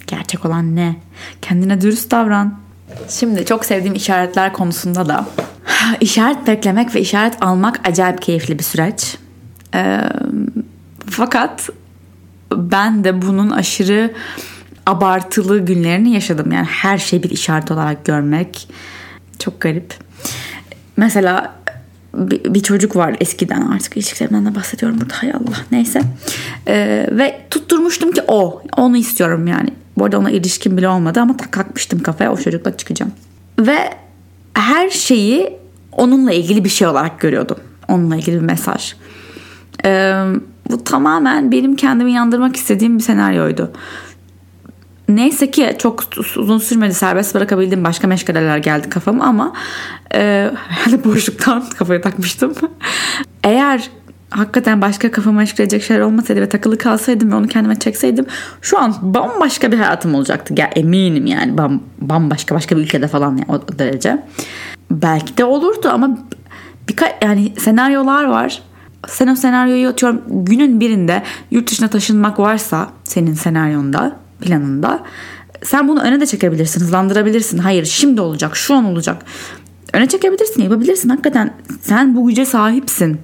Gerçek 0.06 0.44
olan 0.44 0.76
ne? 0.76 0.96
Kendine 1.42 1.80
dürüst 1.80 2.10
davran. 2.10 2.58
Şimdi 3.08 3.44
çok 3.44 3.64
sevdiğim 3.64 3.94
işaretler 3.94 4.52
konusunda 4.52 5.08
da 5.08 5.26
işaret 6.00 6.46
beklemek 6.46 6.94
ve 6.94 7.00
işaret 7.00 7.42
almak 7.42 7.88
acayip 7.88 8.22
keyifli 8.22 8.58
bir 8.58 8.64
süreç. 8.64 9.16
Ee, 9.74 10.00
fakat 11.10 11.68
ben 12.52 13.04
de 13.04 13.22
bunun 13.22 13.50
aşırı 13.50 14.14
abartılı 14.86 15.58
günlerini 15.58 16.10
yaşadım. 16.10 16.52
Yani 16.52 16.66
her 16.66 16.98
şeyi 16.98 17.22
bir 17.22 17.30
işaret 17.30 17.70
olarak 17.70 18.04
görmek 18.04 18.68
çok 19.38 19.60
garip. 19.60 19.94
Mesela 20.96 21.54
bir, 22.14 22.62
çocuk 22.62 22.96
var 22.96 23.16
eskiden 23.20 23.60
artık 23.60 23.96
ilişkilerimden 23.96 24.46
de 24.46 24.54
bahsediyorum 24.54 25.00
burada 25.00 25.14
hay 25.16 25.30
Allah 25.30 25.56
neyse 25.70 26.00
ee, 26.66 27.06
ve 27.12 27.40
tutturmuştum 27.50 28.12
ki 28.12 28.22
o 28.28 28.62
onu 28.76 28.96
istiyorum 28.96 29.46
yani 29.46 29.68
bu 29.98 30.04
arada 30.04 30.18
ona 30.18 30.30
ilişkin 30.30 30.76
bile 30.76 30.88
olmadı 30.88 31.20
ama 31.20 31.36
kalkmıştım 31.36 32.02
kafaya 32.02 32.32
o 32.32 32.36
çocukla 32.36 32.76
çıkacağım 32.76 33.12
ve 33.58 33.90
her 34.54 34.90
şeyi 34.90 35.58
onunla 35.92 36.32
ilgili 36.32 36.64
bir 36.64 36.68
şey 36.68 36.88
olarak 36.88 37.20
görüyordum 37.20 37.56
onunla 37.88 38.16
ilgili 38.16 38.36
bir 38.36 38.46
mesaj 38.46 38.94
ee, 39.84 40.24
bu 40.70 40.84
tamamen 40.84 41.52
benim 41.52 41.76
kendimi 41.76 42.12
yandırmak 42.12 42.56
istediğim 42.56 42.98
bir 42.98 43.02
senaryoydu 43.02 43.72
Neyse 45.08 45.50
ki 45.50 45.76
çok 45.78 46.04
uzun 46.36 46.58
sürmedi 46.58 46.94
serbest 46.94 47.34
bırakabildim. 47.34 47.84
Başka 47.84 48.06
meşgaleler 48.06 48.58
geldi 48.58 48.88
kafama 48.88 49.24
ama 49.24 49.52
e, 50.14 50.50
herhalde 50.68 51.04
boşluktan 51.04 51.68
kafaya 51.68 52.00
takmıştım. 52.00 52.54
Eğer 53.44 53.90
hakikaten 54.32 54.80
başka 54.80 55.10
kafamı 55.10 55.38
meşgul 55.38 55.64
edecek 55.64 55.82
şeyler 55.82 56.00
olmasaydı 56.00 56.40
ve 56.40 56.48
takılı 56.48 56.78
kalsaydım 56.78 57.32
ve 57.32 57.34
onu 57.34 57.48
kendime 57.48 57.78
çekseydim 57.78 58.26
şu 58.62 58.78
an 58.78 58.94
bambaşka 59.02 59.72
bir 59.72 59.78
hayatım 59.78 60.14
olacaktı. 60.14 60.54
Ya 60.56 60.66
eminim 60.66 61.26
yani 61.26 61.58
bam, 61.58 61.82
bambaşka 62.00 62.54
başka 62.54 62.76
bir 62.76 62.82
ülkede 62.82 63.08
falan 63.08 63.30
yani 63.30 63.46
o 63.48 63.78
derece. 63.78 64.22
Belki 64.90 65.36
de 65.36 65.44
olurdu 65.44 65.88
ama 65.92 66.18
birkaç 66.88 67.12
yani 67.22 67.52
senaryolar 67.58 68.24
var. 68.24 68.62
Sen 69.08 69.28
o 69.28 69.36
senaryoyu 69.36 69.88
atıyorum 69.88 70.22
günün 70.28 70.80
birinde 70.80 71.22
yurt 71.50 71.70
dışına 71.70 71.88
taşınmak 71.88 72.38
varsa 72.38 72.88
senin 73.04 73.34
senaryonda 73.34 74.16
planında. 74.40 75.02
Sen 75.64 75.88
bunu 75.88 76.02
öne 76.02 76.20
de 76.20 76.26
çekebilirsin, 76.26 76.80
hızlandırabilirsin. 76.80 77.58
Hayır 77.58 77.84
şimdi 77.84 78.20
olacak, 78.20 78.56
şu 78.56 78.74
an 78.74 78.84
olacak. 78.84 79.22
Öne 79.92 80.08
çekebilirsin, 80.08 80.62
yapabilirsin. 80.62 81.08
Hakikaten 81.08 81.54
sen 81.80 82.16
bu 82.16 82.26
güce 82.28 82.44
sahipsin. 82.44 83.20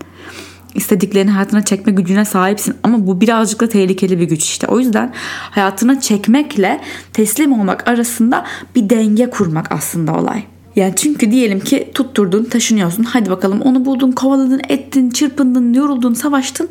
İstediklerini 0.75 1.31
hayatına 1.31 1.65
çekme 1.65 1.93
gücüne 1.93 2.25
sahipsin. 2.25 2.75
Ama 2.83 3.07
bu 3.07 3.21
birazcık 3.21 3.61
da 3.61 3.69
tehlikeli 3.69 4.21
bir 4.21 4.25
güç 4.25 4.45
işte. 4.45 4.67
O 4.67 4.79
yüzden 4.79 5.13
hayatına 5.51 6.01
çekmekle 6.01 6.81
teslim 7.13 7.61
olmak 7.61 7.89
arasında 7.89 8.45
bir 8.75 8.91
denge 8.91 9.31
kurmak 9.31 9.73
aslında 9.73 10.15
olay. 10.15 10.43
Yani 10.77 10.97
çünkü 10.97 11.31
diyelim 11.31 11.61
ki 11.61 11.91
tutturdun 11.95 12.45
taşınıyorsun. 12.45 13.03
Hadi 13.03 13.31
bakalım 13.31 13.61
onu 13.61 13.85
buldun 13.85 14.13
kovaladın 14.13 14.61
ettin 14.69 15.11
çırpındın 15.11 15.75
yoruldun 15.75 16.15
savaştın 16.15 16.69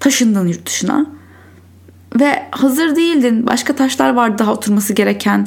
taşındın 0.00 0.48
yurt 0.48 0.66
dışına 0.66 1.06
ve 2.20 2.42
hazır 2.50 2.96
değildin. 2.96 3.46
Başka 3.46 3.76
taşlar 3.76 4.14
vardı 4.14 4.38
daha 4.38 4.52
oturması 4.52 4.92
gereken. 4.92 5.46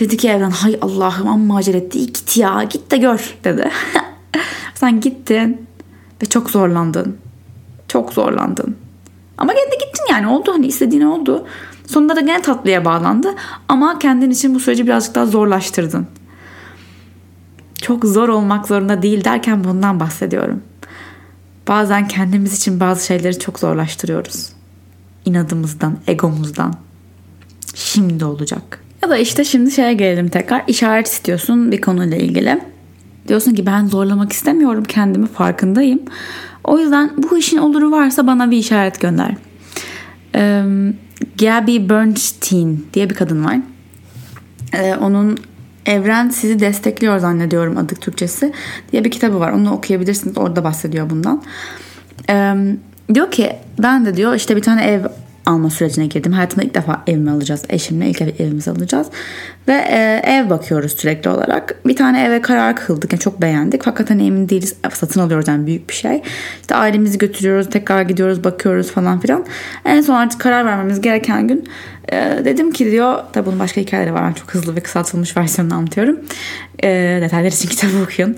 Dedi 0.00 0.16
ki 0.16 0.28
evren 0.28 0.50
hay 0.50 0.78
Allah'ım 0.80 1.28
amma 1.28 1.56
acele 1.56 1.76
etti. 1.76 1.98
Git 1.98 2.36
ya 2.36 2.62
git 2.70 2.90
de 2.90 2.96
gör 2.96 3.34
dedi. 3.44 3.70
Sen 4.74 5.00
gittin 5.00 5.66
ve 6.22 6.26
çok 6.26 6.50
zorlandın. 6.50 7.16
Çok 7.88 8.12
zorlandın. 8.12 8.76
Ama 9.38 9.52
gene 9.52 9.66
de 9.72 9.76
gittin 9.76 10.04
yani 10.10 10.26
oldu 10.26 10.52
hani 10.52 10.66
istediğin 10.66 11.02
oldu. 11.02 11.46
Sonunda 11.86 12.16
da 12.16 12.20
gene 12.20 12.42
tatlıya 12.42 12.84
bağlandı. 12.84 13.34
Ama 13.68 13.98
kendin 13.98 14.30
için 14.30 14.54
bu 14.54 14.60
süreci 14.60 14.86
birazcık 14.86 15.14
daha 15.14 15.26
zorlaştırdın. 15.26 16.06
Çok 17.82 18.04
zor 18.04 18.28
olmak 18.28 18.68
zorunda 18.68 19.02
değil 19.02 19.24
derken 19.24 19.64
bundan 19.64 20.00
bahsediyorum. 20.00 20.62
Bazen 21.68 22.08
kendimiz 22.08 22.56
için 22.56 22.80
bazı 22.80 23.06
şeyleri 23.06 23.38
çok 23.38 23.58
zorlaştırıyoruz 23.58 24.56
inadımızdan, 25.26 25.98
egomuzdan. 26.06 26.74
Şimdi 27.74 28.24
olacak. 28.24 28.80
Ya 29.02 29.10
da 29.10 29.16
işte 29.16 29.44
şimdi 29.44 29.70
şeye 29.70 29.94
gelelim 29.94 30.28
tekrar. 30.28 30.64
İşaret 30.66 31.06
istiyorsun 31.06 31.72
bir 31.72 31.80
konuyla 31.80 32.16
ilgili. 32.16 32.60
Diyorsun 33.28 33.54
ki 33.54 33.66
ben 33.66 33.86
zorlamak 33.86 34.32
istemiyorum 34.32 34.84
kendimi 34.84 35.26
farkındayım. 35.26 36.02
O 36.66 36.78
yüzden 36.78 37.10
bu 37.16 37.38
işin 37.38 37.56
oluru 37.56 37.90
varsa 37.90 38.26
bana 38.26 38.50
bir 38.50 38.56
işaret 38.56 39.00
gönder. 39.00 39.34
Ee, 40.34 40.62
Gabby 41.38 41.88
Bernstein 41.88 42.86
diye 42.94 43.10
bir 43.10 43.14
kadın 43.14 43.44
var. 43.44 43.56
Ee, 44.72 44.94
onun 44.94 45.38
Evren 45.86 46.28
sizi 46.28 46.60
destekliyor 46.60 47.18
zannediyorum 47.18 47.76
adı 47.76 47.94
Türkçesi 47.94 48.52
diye 48.92 49.04
bir 49.04 49.10
kitabı 49.10 49.40
var. 49.40 49.52
Onu 49.52 49.72
okuyabilirsiniz. 49.72 50.38
Orada 50.38 50.64
bahsediyor 50.64 51.10
bundan. 51.10 51.42
Ee, 52.30 52.54
Diyor 53.14 53.30
ki 53.30 53.52
ben 53.78 54.06
de 54.06 54.16
diyor 54.16 54.34
işte 54.34 54.56
bir 54.56 54.62
tane 54.62 54.84
ev 54.84 55.00
alma 55.46 55.70
sürecine 55.70 56.06
girdim. 56.06 56.32
Hayatımda 56.32 56.64
ilk 56.64 56.74
defa 56.74 57.02
evimi 57.06 57.30
alacağız. 57.30 57.62
Eşimle 57.68 58.06
ilk 58.08 58.20
evimizi 58.20 58.70
alacağız. 58.70 59.06
Ve 59.68 59.72
e, 59.72 60.22
ev 60.24 60.50
bakıyoruz 60.50 60.92
sürekli 60.92 61.30
olarak. 61.30 61.74
Bir 61.86 61.96
tane 61.96 62.24
eve 62.24 62.40
karar 62.40 62.76
kıldık. 62.76 63.12
Yani 63.12 63.20
çok 63.20 63.42
beğendik. 63.42 63.82
Fakat 63.84 64.10
hani 64.10 64.26
emin 64.26 64.48
değiliz. 64.48 64.74
Satın 64.92 65.20
alıyoruz 65.20 65.48
yani 65.48 65.66
büyük 65.66 65.88
bir 65.88 65.94
şey. 65.94 66.22
İşte 66.60 66.74
ailemizi 66.74 67.18
götürüyoruz. 67.18 67.70
Tekrar 67.70 68.02
gidiyoruz 68.02 68.44
bakıyoruz 68.44 68.90
falan 68.90 69.20
filan. 69.20 69.44
En 69.84 70.00
son 70.00 70.14
artık 70.14 70.40
karar 70.40 70.66
vermemiz 70.66 71.00
gereken 71.00 71.48
gün 71.48 71.68
e, 72.12 72.16
dedim 72.44 72.72
ki 72.72 72.90
diyor. 72.90 73.18
Tabi 73.32 73.46
bunun 73.46 73.58
başka 73.58 73.80
hikayeleri 73.80 74.14
var. 74.14 74.28
Ben 74.28 74.32
çok 74.32 74.54
hızlı 74.54 74.76
ve 74.76 74.80
kısaltılmış 74.80 75.36
versiyonunu 75.36 75.74
anlatıyorum. 75.74 76.20
E, 76.84 77.18
detaylar 77.22 77.48
için 77.48 77.68
kitabı 77.68 78.02
okuyun. 78.02 78.36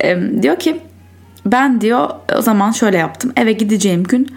E, 0.00 0.18
diyor 0.42 0.58
ki 0.58 0.80
ben 1.46 1.80
diyor 1.80 2.10
o 2.38 2.42
zaman 2.42 2.70
şöyle 2.70 2.98
yaptım. 2.98 3.32
Eve 3.36 3.52
gideceğim 3.52 4.04
gün 4.04 4.28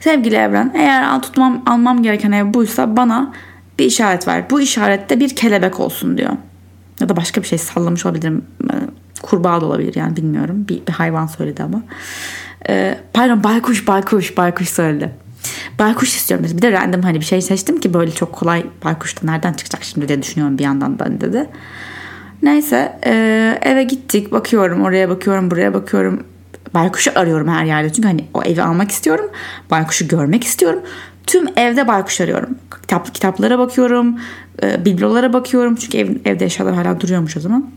sevgili 0.00 0.34
evren 0.34 0.72
eğer 0.74 1.22
tutmam 1.22 1.62
almam 1.66 2.02
gereken 2.02 2.32
ev 2.32 2.54
buysa 2.54 2.96
bana 2.96 3.32
bir 3.78 3.84
işaret 3.84 4.28
ver. 4.28 4.50
Bu 4.50 4.60
işarette 4.60 5.20
bir 5.20 5.36
kelebek 5.36 5.80
olsun 5.80 6.18
diyor. 6.18 6.32
Ya 7.00 7.08
da 7.08 7.16
başka 7.16 7.42
bir 7.42 7.46
şey 7.46 7.58
sallamış 7.58 8.06
olabilirim. 8.06 8.44
Ee, 8.64 8.74
kurbağa 9.22 9.60
da 9.60 9.66
olabilir 9.66 9.94
yani 9.94 10.16
bilmiyorum. 10.16 10.66
Bir, 10.68 10.86
bir 10.86 10.92
hayvan 10.92 11.26
söyledi 11.26 11.62
ama. 11.62 11.82
Ee, 12.68 12.98
pardon 13.14 13.44
baykuş 13.44 13.88
baykuş 13.88 14.36
baykuş 14.36 14.68
söyledi. 14.68 15.14
Baykuş 15.78 16.16
istiyorum 16.16 16.46
dedi. 16.46 16.56
Bir 16.56 16.62
de 16.62 16.72
random 16.72 17.02
hani 17.02 17.20
bir 17.20 17.24
şey 17.24 17.42
seçtim 17.42 17.80
ki 17.80 17.94
böyle 17.94 18.10
çok 18.10 18.32
kolay 18.32 18.66
baykuş 18.84 19.22
da 19.22 19.26
nereden 19.30 19.52
çıkacak 19.52 19.84
şimdi 19.84 20.08
diye 20.08 20.22
düşünüyorum 20.22 20.58
bir 20.58 20.64
yandan 20.64 20.98
da 20.98 21.20
dedi. 21.20 21.46
Neyse 22.42 22.98
e, 23.06 23.58
eve 23.62 23.82
gittik 23.82 24.32
bakıyorum 24.32 24.82
oraya 24.82 25.08
bakıyorum 25.08 25.50
buraya 25.50 25.74
bakıyorum 25.74 26.24
Baykuşu 26.74 27.10
arıyorum 27.14 27.48
her 27.48 27.64
yerde. 27.64 27.92
Çünkü 27.92 28.08
hani 28.08 28.24
o 28.34 28.42
evi 28.42 28.62
almak 28.62 28.90
istiyorum. 28.90 29.30
Baykuşu 29.70 30.08
görmek 30.08 30.44
istiyorum. 30.44 30.80
Tüm 31.26 31.46
evde 31.56 31.88
baykuş 31.88 32.20
arıyorum. 32.20 32.58
Kitap, 32.80 33.14
kitaplara 33.14 33.58
bakıyorum. 33.58 34.18
E, 34.62 34.84
biblolara 34.84 35.32
bakıyorum. 35.32 35.74
Çünkü 35.74 35.98
ev, 35.98 36.08
evde 36.24 36.44
eşyalar 36.44 36.74
hala 36.74 37.00
duruyormuş 37.00 37.36
o 37.36 37.40
zaman. 37.40 37.70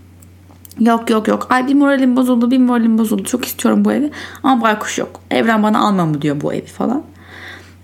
Yok 0.80 1.10
yok 1.10 1.28
yok. 1.28 1.48
Ay 1.50 1.68
bir 1.68 1.74
moralim 1.74 2.16
bozuldu 2.16 2.52
bir 2.52 2.58
moralim 2.58 2.98
bozuldu. 2.98 3.24
Çok 3.24 3.46
istiyorum 3.46 3.86
bu 3.86 3.92
evi. 3.92 4.12
Ama 4.44 4.62
baykuş 4.62 4.98
yok. 4.98 5.22
Evren 5.32 5.64
bana 5.64 5.80
alma 5.80 6.06
mı 6.06 6.22
diyor 6.22 6.42
bu 6.42 6.54
evi 6.54 6.66
falan. 6.66 7.04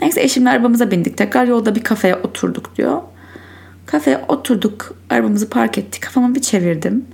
Neyse 0.01 0.21
eşimle 0.21 0.49
arabamıza 0.49 0.91
bindik. 0.91 1.17
Tekrar 1.17 1.45
yolda 1.47 1.75
bir 1.75 1.83
kafeye 1.83 2.15
oturduk 2.15 2.77
diyor. 2.77 3.01
Kafeye 3.85 4.25
oturduk. 4.27 4.95
Arabamızı 5.09 5.49
park 5.49 5.77
ettik. 5.77 6.03
Kafamı 6.03 6.35
bir 6.35 6.41
çevirdim 6.41 7.05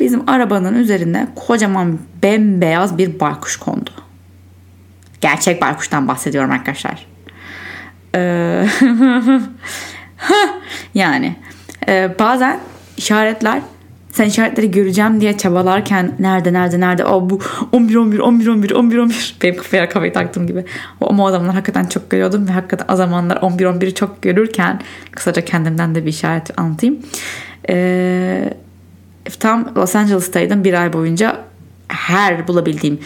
bizim 0.00 0.30
arabanın 0.30 0.74
üzerine 0.74 1.28
kocaman 1.34 1.98
bembeyaz 2.22 2.98
bir 2.98 3.20
baykuş 3.20 3.56
kondu. 3.56 3.90
Gerçek 5.20 5.62
baykuştan 5.62 6.08
bahsediyorum 6.08 6.50
arkadaşlar. 6.50 7.06
Ee, 8.14 8.68
yani 10.94 11.36
e, 11.88 12.18
bazen 12.18 12.60
işaretler 12.96 13.62
sen 14.12 14.24
işaretleri 14.24 14.70
göreceğim 14.70 15.20
diye 15.20 15.36
çabalarken 15.36 16.12
nerede 16.18 16.52
nerede 16.52 16.80
nerede 16.80 17.04
o 17.04 17.30
bu 17.30 17.40
11 17.72 17.94
11 17.94 18.18
11 18.18 18.46
11 18.46 18.70
11 18.70 18.98
11 18.98 19.36
benim 19.42 19.56
kafaya 19.56 19.88
kafayı 19.88 20.12
taktığım 20.12 20.46
gibi 20.46 20.64
ama 21.00 21.24
o 21.24 21.30
zamanlar 21.30 21.54
hakikaten 21.54 21.84
çok 21.84 22.10
görüyordum 22.10 22.48
ve 22.48 22.52
hakikaten 22.52 22.94
o 22.94 22.96
zamanlar 22.96 23.36
11 23.36 23.66
11'i 23.66 23.94
çok 23.94 24.22
görürken 24.22 24.80
kısaca 25.10 25.44
kendimden 25.44 25.94
de 25.94 26.04
bir 26.04 26.10
işaret 26.10 26.60
anlatayım. 26.60 26.98
Ee, 27.68 28.54
tam 29.38 29.74
Los 29.76 29.96
Angeles'taydım 29.96 30.64
bir 30.64 30.74
ay 30.74 30.92
boyunca 30.92 31.44
her 31.88 32.48
bulabildiğim 32.48 32.98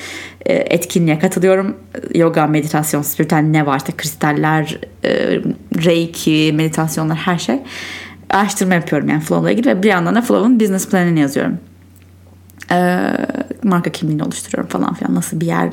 e, 0.47 0.55
etkinliğe 0.55 1.19
katılıyorum. 1.19 1.77
Yoga, 2.15 2.47
meditasyon, 2.47 3.03
spiritüel 3.03 3.39
ne 3.39 3.67
varsa 3.67 3.93
kristaller, 3.97 4.79
e, 5.05 5.11
reiki, 5.85 6.53
meditasyonlar 6.55 7.17
her 7.17 7.39
şey. 7.39 7.59
Araştırma 8.31 8.75
yapıyorum 8.75 9.09
yani 9.09 9.21
Flow'la 9.21 9.51
ilgili 9.51 9.69
ve 9.69 9.83
bir 9.83 9.89
yandan 9.89 10.15
da 10.15 10.23
Flow'un 10.23 10.61
business 10.61 10.89
planını 10.89 11.19
yazıyorum. 11.19 11.59
E, 12.71 13.09
marka 13.63 13.93
kimliğini 13.93 14.23
oluşturuyorum 14.23 14.71
falan 14.71 14.95
filan. 14.95 15.15
Nasıl 15.15 15.41
bir 15.41 15.47
yer 15.47 15.71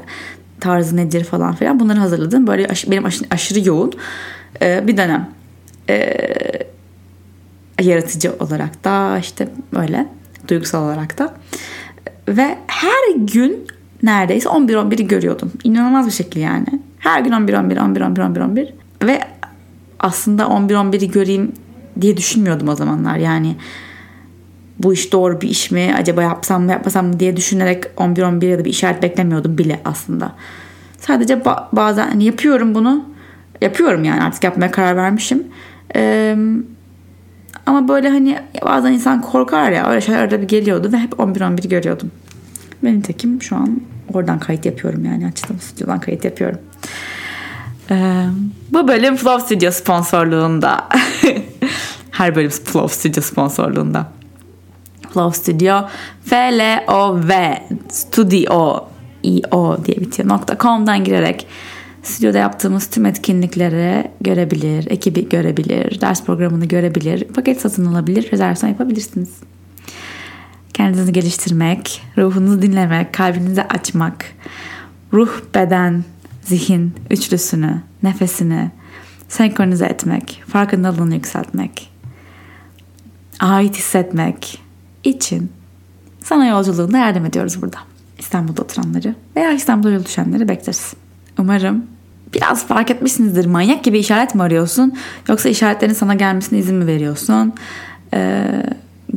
tarzı 0.59 0.97
nedir 0.97 1.23
falan 1.23 1.55
filan. 1.55 1.79
Bunları 1.79 1.99
hazırladım. 1.99 2.47
Böyle 2.47 2.67
benim 2.87 3.05
aşırı 3.31 3.67
yoğun 3.67 3.93
bir 4.61 4.97
dönem. 4.97 5.29
Yaratıcı 7.81 8.33
olarak 8.39 8.83
da 8.83 9.19
işte 9.19 9.47
böyle 9.73 10.07
duygusal 10.47 10.85
olarak 10.85 11.17
da. 11.17 11.33
Ve 12.27 12.57
her 12.67 13.15
gün 13.17 13.67
neredeyse 14.03 14.49
11-11'i 14.49 15.07
görüyordum. 15.07 15.51
İnanılmaz 15.63 16.07
bir 16.07 16.11
şekilde 16.11 16.39
yani. 16.39 16.67
Her 16.99 17.21
gün 17.21 17.31
11-11, 17.31 17.75
11-11, 17.77 18.19
11-11. 18.19 18.73
Ve 19.03 19.19
aslında 19.99 20.43
11-11'i 20.43 21.11
göreyim 21.11 21.51
diye 22.01 22.17
düşünmüyordum 22.17 22.67
o 22.67 22.75
zamanlar. 22.75 23.17
Yani 23.17 23.55
bu 24.79 24.93
iş 24.93 25.13
doğru 25.13 25.41
bir 25.41 25.49
iş 25.49 25.71
mi? 25.71 25.95
Acaba 25.97 26.21
yapsam 26.21 26.63
mı 26.63 26.71
yapmasam 26.71 27.07
mı 27.07 27.19
diye 27.19 27.37
düşünerek 27.37 27.83
11-11 27.97 28.45
ya 28.45 28.59
da 28.59 28.65
bir 28.65 28.69
işaret 28.69 29.03
beklemiyordum 29.03 29.57
bile 29.57 29.79
aslında. 29.85 30.35
Sadece 30.97 31.33
ba- 31.33 31.63
bazen 31.73 32.07
hani 32.07 32.23
yapıyorum 32.23 32.75
bunu. 32.75 33.05
Yapıyorum 33.61 34.03
yani 34.03 34.23
artık 34.23 34.43
yapmaya 34.43 34.71
karar 34.71 34.95
vermişim. 34.95 35.43
Ee, 35.95 36.35
ama 37.65 37.87
böyle 37.87 38.09
hani 38.09 38.39
bazen 38.65 38.91
insan 38.91 39.21
korkar 39.21 39.71
ya 39.71 39.89
öyle 39.89 40.01
şeyler 40.01 40.19
arada 40.19 40.41
bir 40.41 40.47
geliyordu 40.47 40.91
ve 40.93 40.97
hep 40.97 41.11
11-11 41.13 41.67
görüyordum. 41.67 42.11
Benim 42.83 43.01
tekim 43.01 43.41
şu 43.41 43.55
an 43.55 43.81
oradan 44.13 44.39
kayıt 44.39 44.65
yapıyorum 44.65 45.05
yani 45.05 45.27
açtım 45.27 45.59
stüdyodan 45.59 45.99
kayıt 45.99 46.25
yapıyorum. 46.25 46.59
Ee, 47.91 48.25
bu 48.71 48.87
bölüm 48.87 49.15
Flow 49.15 49.45
Studio 49.45 49.71
sponsorluğunda. 49.71 50.89
Her 52.11 52.35
bölüm 52.35 52.49
Flow 52.49 52.87
Studio 52.87 53.21
sponsorluğunda. 53.21 54.07
Flow 55.13 55.41
Studio 55.41 55.89
F-L-O-V 56.25 57.63
Studio 57.89 58.87
I-O 59.23 59.77
diye 59.85 59.97
bitiyor. 59.97 60.39
.com'dan 60.59 61.03
girerek 61.03 61.47
Stüdyoda 62.03 62.37
yaptığımız 62.37 62.87
tüm 62.87 63.05
etkinlikleri 63.05 64.11
görebilir, 64.21 64.87
ekibi 64.89 65.29
görebilir, 65.29 66.01
ders 66.01 66.23
programını 66.23 66.65
görebilir, 66.65 67.23
paket 67.23 67.61
satın 67.61 67.85
alabilir, 67.85 68.31
rezervasyon 68.31 68.69
yapabilirsiniz. 68.69 69.29
Kendinizi 70.73 71.13
geliştirmek, 71.13 72.01
ruhunuzu 72.17 72.61
dinlemek, 72.61 73.13
kalbinizi 73.13 73.63
açmak, 73.63 74.25
ruh, 75.13 75.41
beden, 75.55 76.03
zihin 76.41 76.93
üçlüsünü, 77.09 77.81
nefesini 78.03 78.71
senkronize 79.29 79.85
etmek, 79.85 80.43
farkındalığını 80.47 81.13
yükseltmek, 81.13 81.89
ait 83.39 83.77
hissetmek 83.77 84.61
için 85.03 85.51
sana 86.23 86.47
yolculuğunda 86.47 86.97
yardım 86.97 87.25
ediyoruz 87.25 87.61
burada. 87.61 87.77
İstanbul'da 88.19 88.61
oturanları 88.61 89.15
veya 89.35 89.51
İstanbul'da 89.51 89.91
yol 89.91 90.05
düşenleri 90.05 90.47
bekleriz. 90.47 90.93
Umarım 91.37 91.92
biraz 92.33 92.67
fark 92.67 92.91
etmişsinizdir. 92.91 93.45
Manyak 93.45 93.83
gibi 93.83 93.99
işaret 93.99 94.35
mi 94.35 94.41
arıyorsun? 94.43 94.93
Yoksa 95.29 95.49
işaretlerin 95.49 95.93
sana 95.93 96.13
gelmesine 96.13 96.59
izin 96.59 96.75
mi 96.75 96.87
veriyorsun? 96.87 97.53
Ee, 98.13 98.63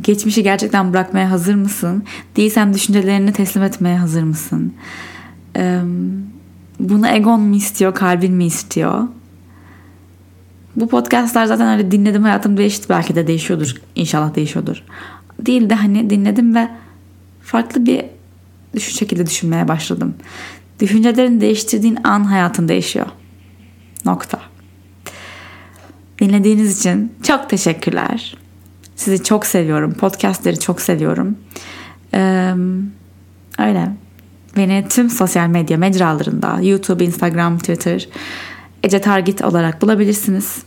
geçmişi 0.01 0.43
gerçekten 0.43 0.93
bırakmaya 0.93 1.31
hazır 1.31 1.55
mısın? 1.55 2.03
Değilsen 2.35 2.73
düşüncelerini 2.73 3.33
teslim 3.33 3.63
etmeye 3.63 3.97
hazır 3.97 4.23
mısın? 4.23 4.73
Ee, 5.55 5.79
bunu 6.79 7.07
egon 7.07 7.41
mu 7.41 7.55
istiyor, 7.55 7.95
kalbin 7.95 8.33
mi 8.33 8.45
istiyor? 8.45 9.03
Bu 10.75 10.87
podcastlar 10.87 11.45
zaten 11.45 11.77
öyle 11.77 11.91
dinledim 11.91 12.23
hayatım 12.23 12.57
değişti. 12.57 12.85
Belki 12.89 13.15
de 13.15 13.27
değişiyordur. 13.27 13.75
İnşallah 13.95 14.35
değişiyordur. 14.35 14.83
Değil 15.39 15.69
de 15.69 15.75
hani 15.75 16.09
dinledim 16.09 16.55
ve 16.55 16.69
farklı 17.41 17.85
bir 17.85 18.05
şu 18.79 18.91
şekilde 18.91 19.25
düşünmeye 19.25 19.67
başladım. 19.67 20.15
Düşüncelerini 20.79 21.41
değiştirdiğin 21.41 21.97
an 22.03 22.23
hayatın 22.23 22.67
değişiyor. 22.67 23.07
Nokta. 24.05 24.39
Dinlediğiniz 26.21 26.79
için 26.79 27.13
çok 27.23 27.49
teşekkürler. 27.49 28.37
Sizi 28.95 29.23
çok 29.23 29.45
seviyorum. 29.45 29.93
Podcastleri 29.93 30.59
çok 30.59 30.81
seviyorum. 30.81 31.37
Ee, 32.13 32.53
öyle. 33.59 33.91
Beni 34.57 34.85
tüm 34.89 35.09
sosyal 35.09 35.47
medya 35.47 35.77
mecralarında 35.77 36.59
YouTube, 36.61 37.05
Instagram, 37.05 37.57
Twitter 37.57 38.07
Ece 38.83 39.01
Targit 39.01 39.41
olarak 39.41 39.81
bulabilirsiniz. 39.81 40.63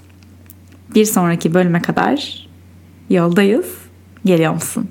Bir 0.95 1.05
sonraki 1.05 1.55
bölüme 1.55 1.83
kadar 1.83 2.49
yoldayız. 3.11 3.67
Geliyor 4.25 4.53
musun? 4.53 4.89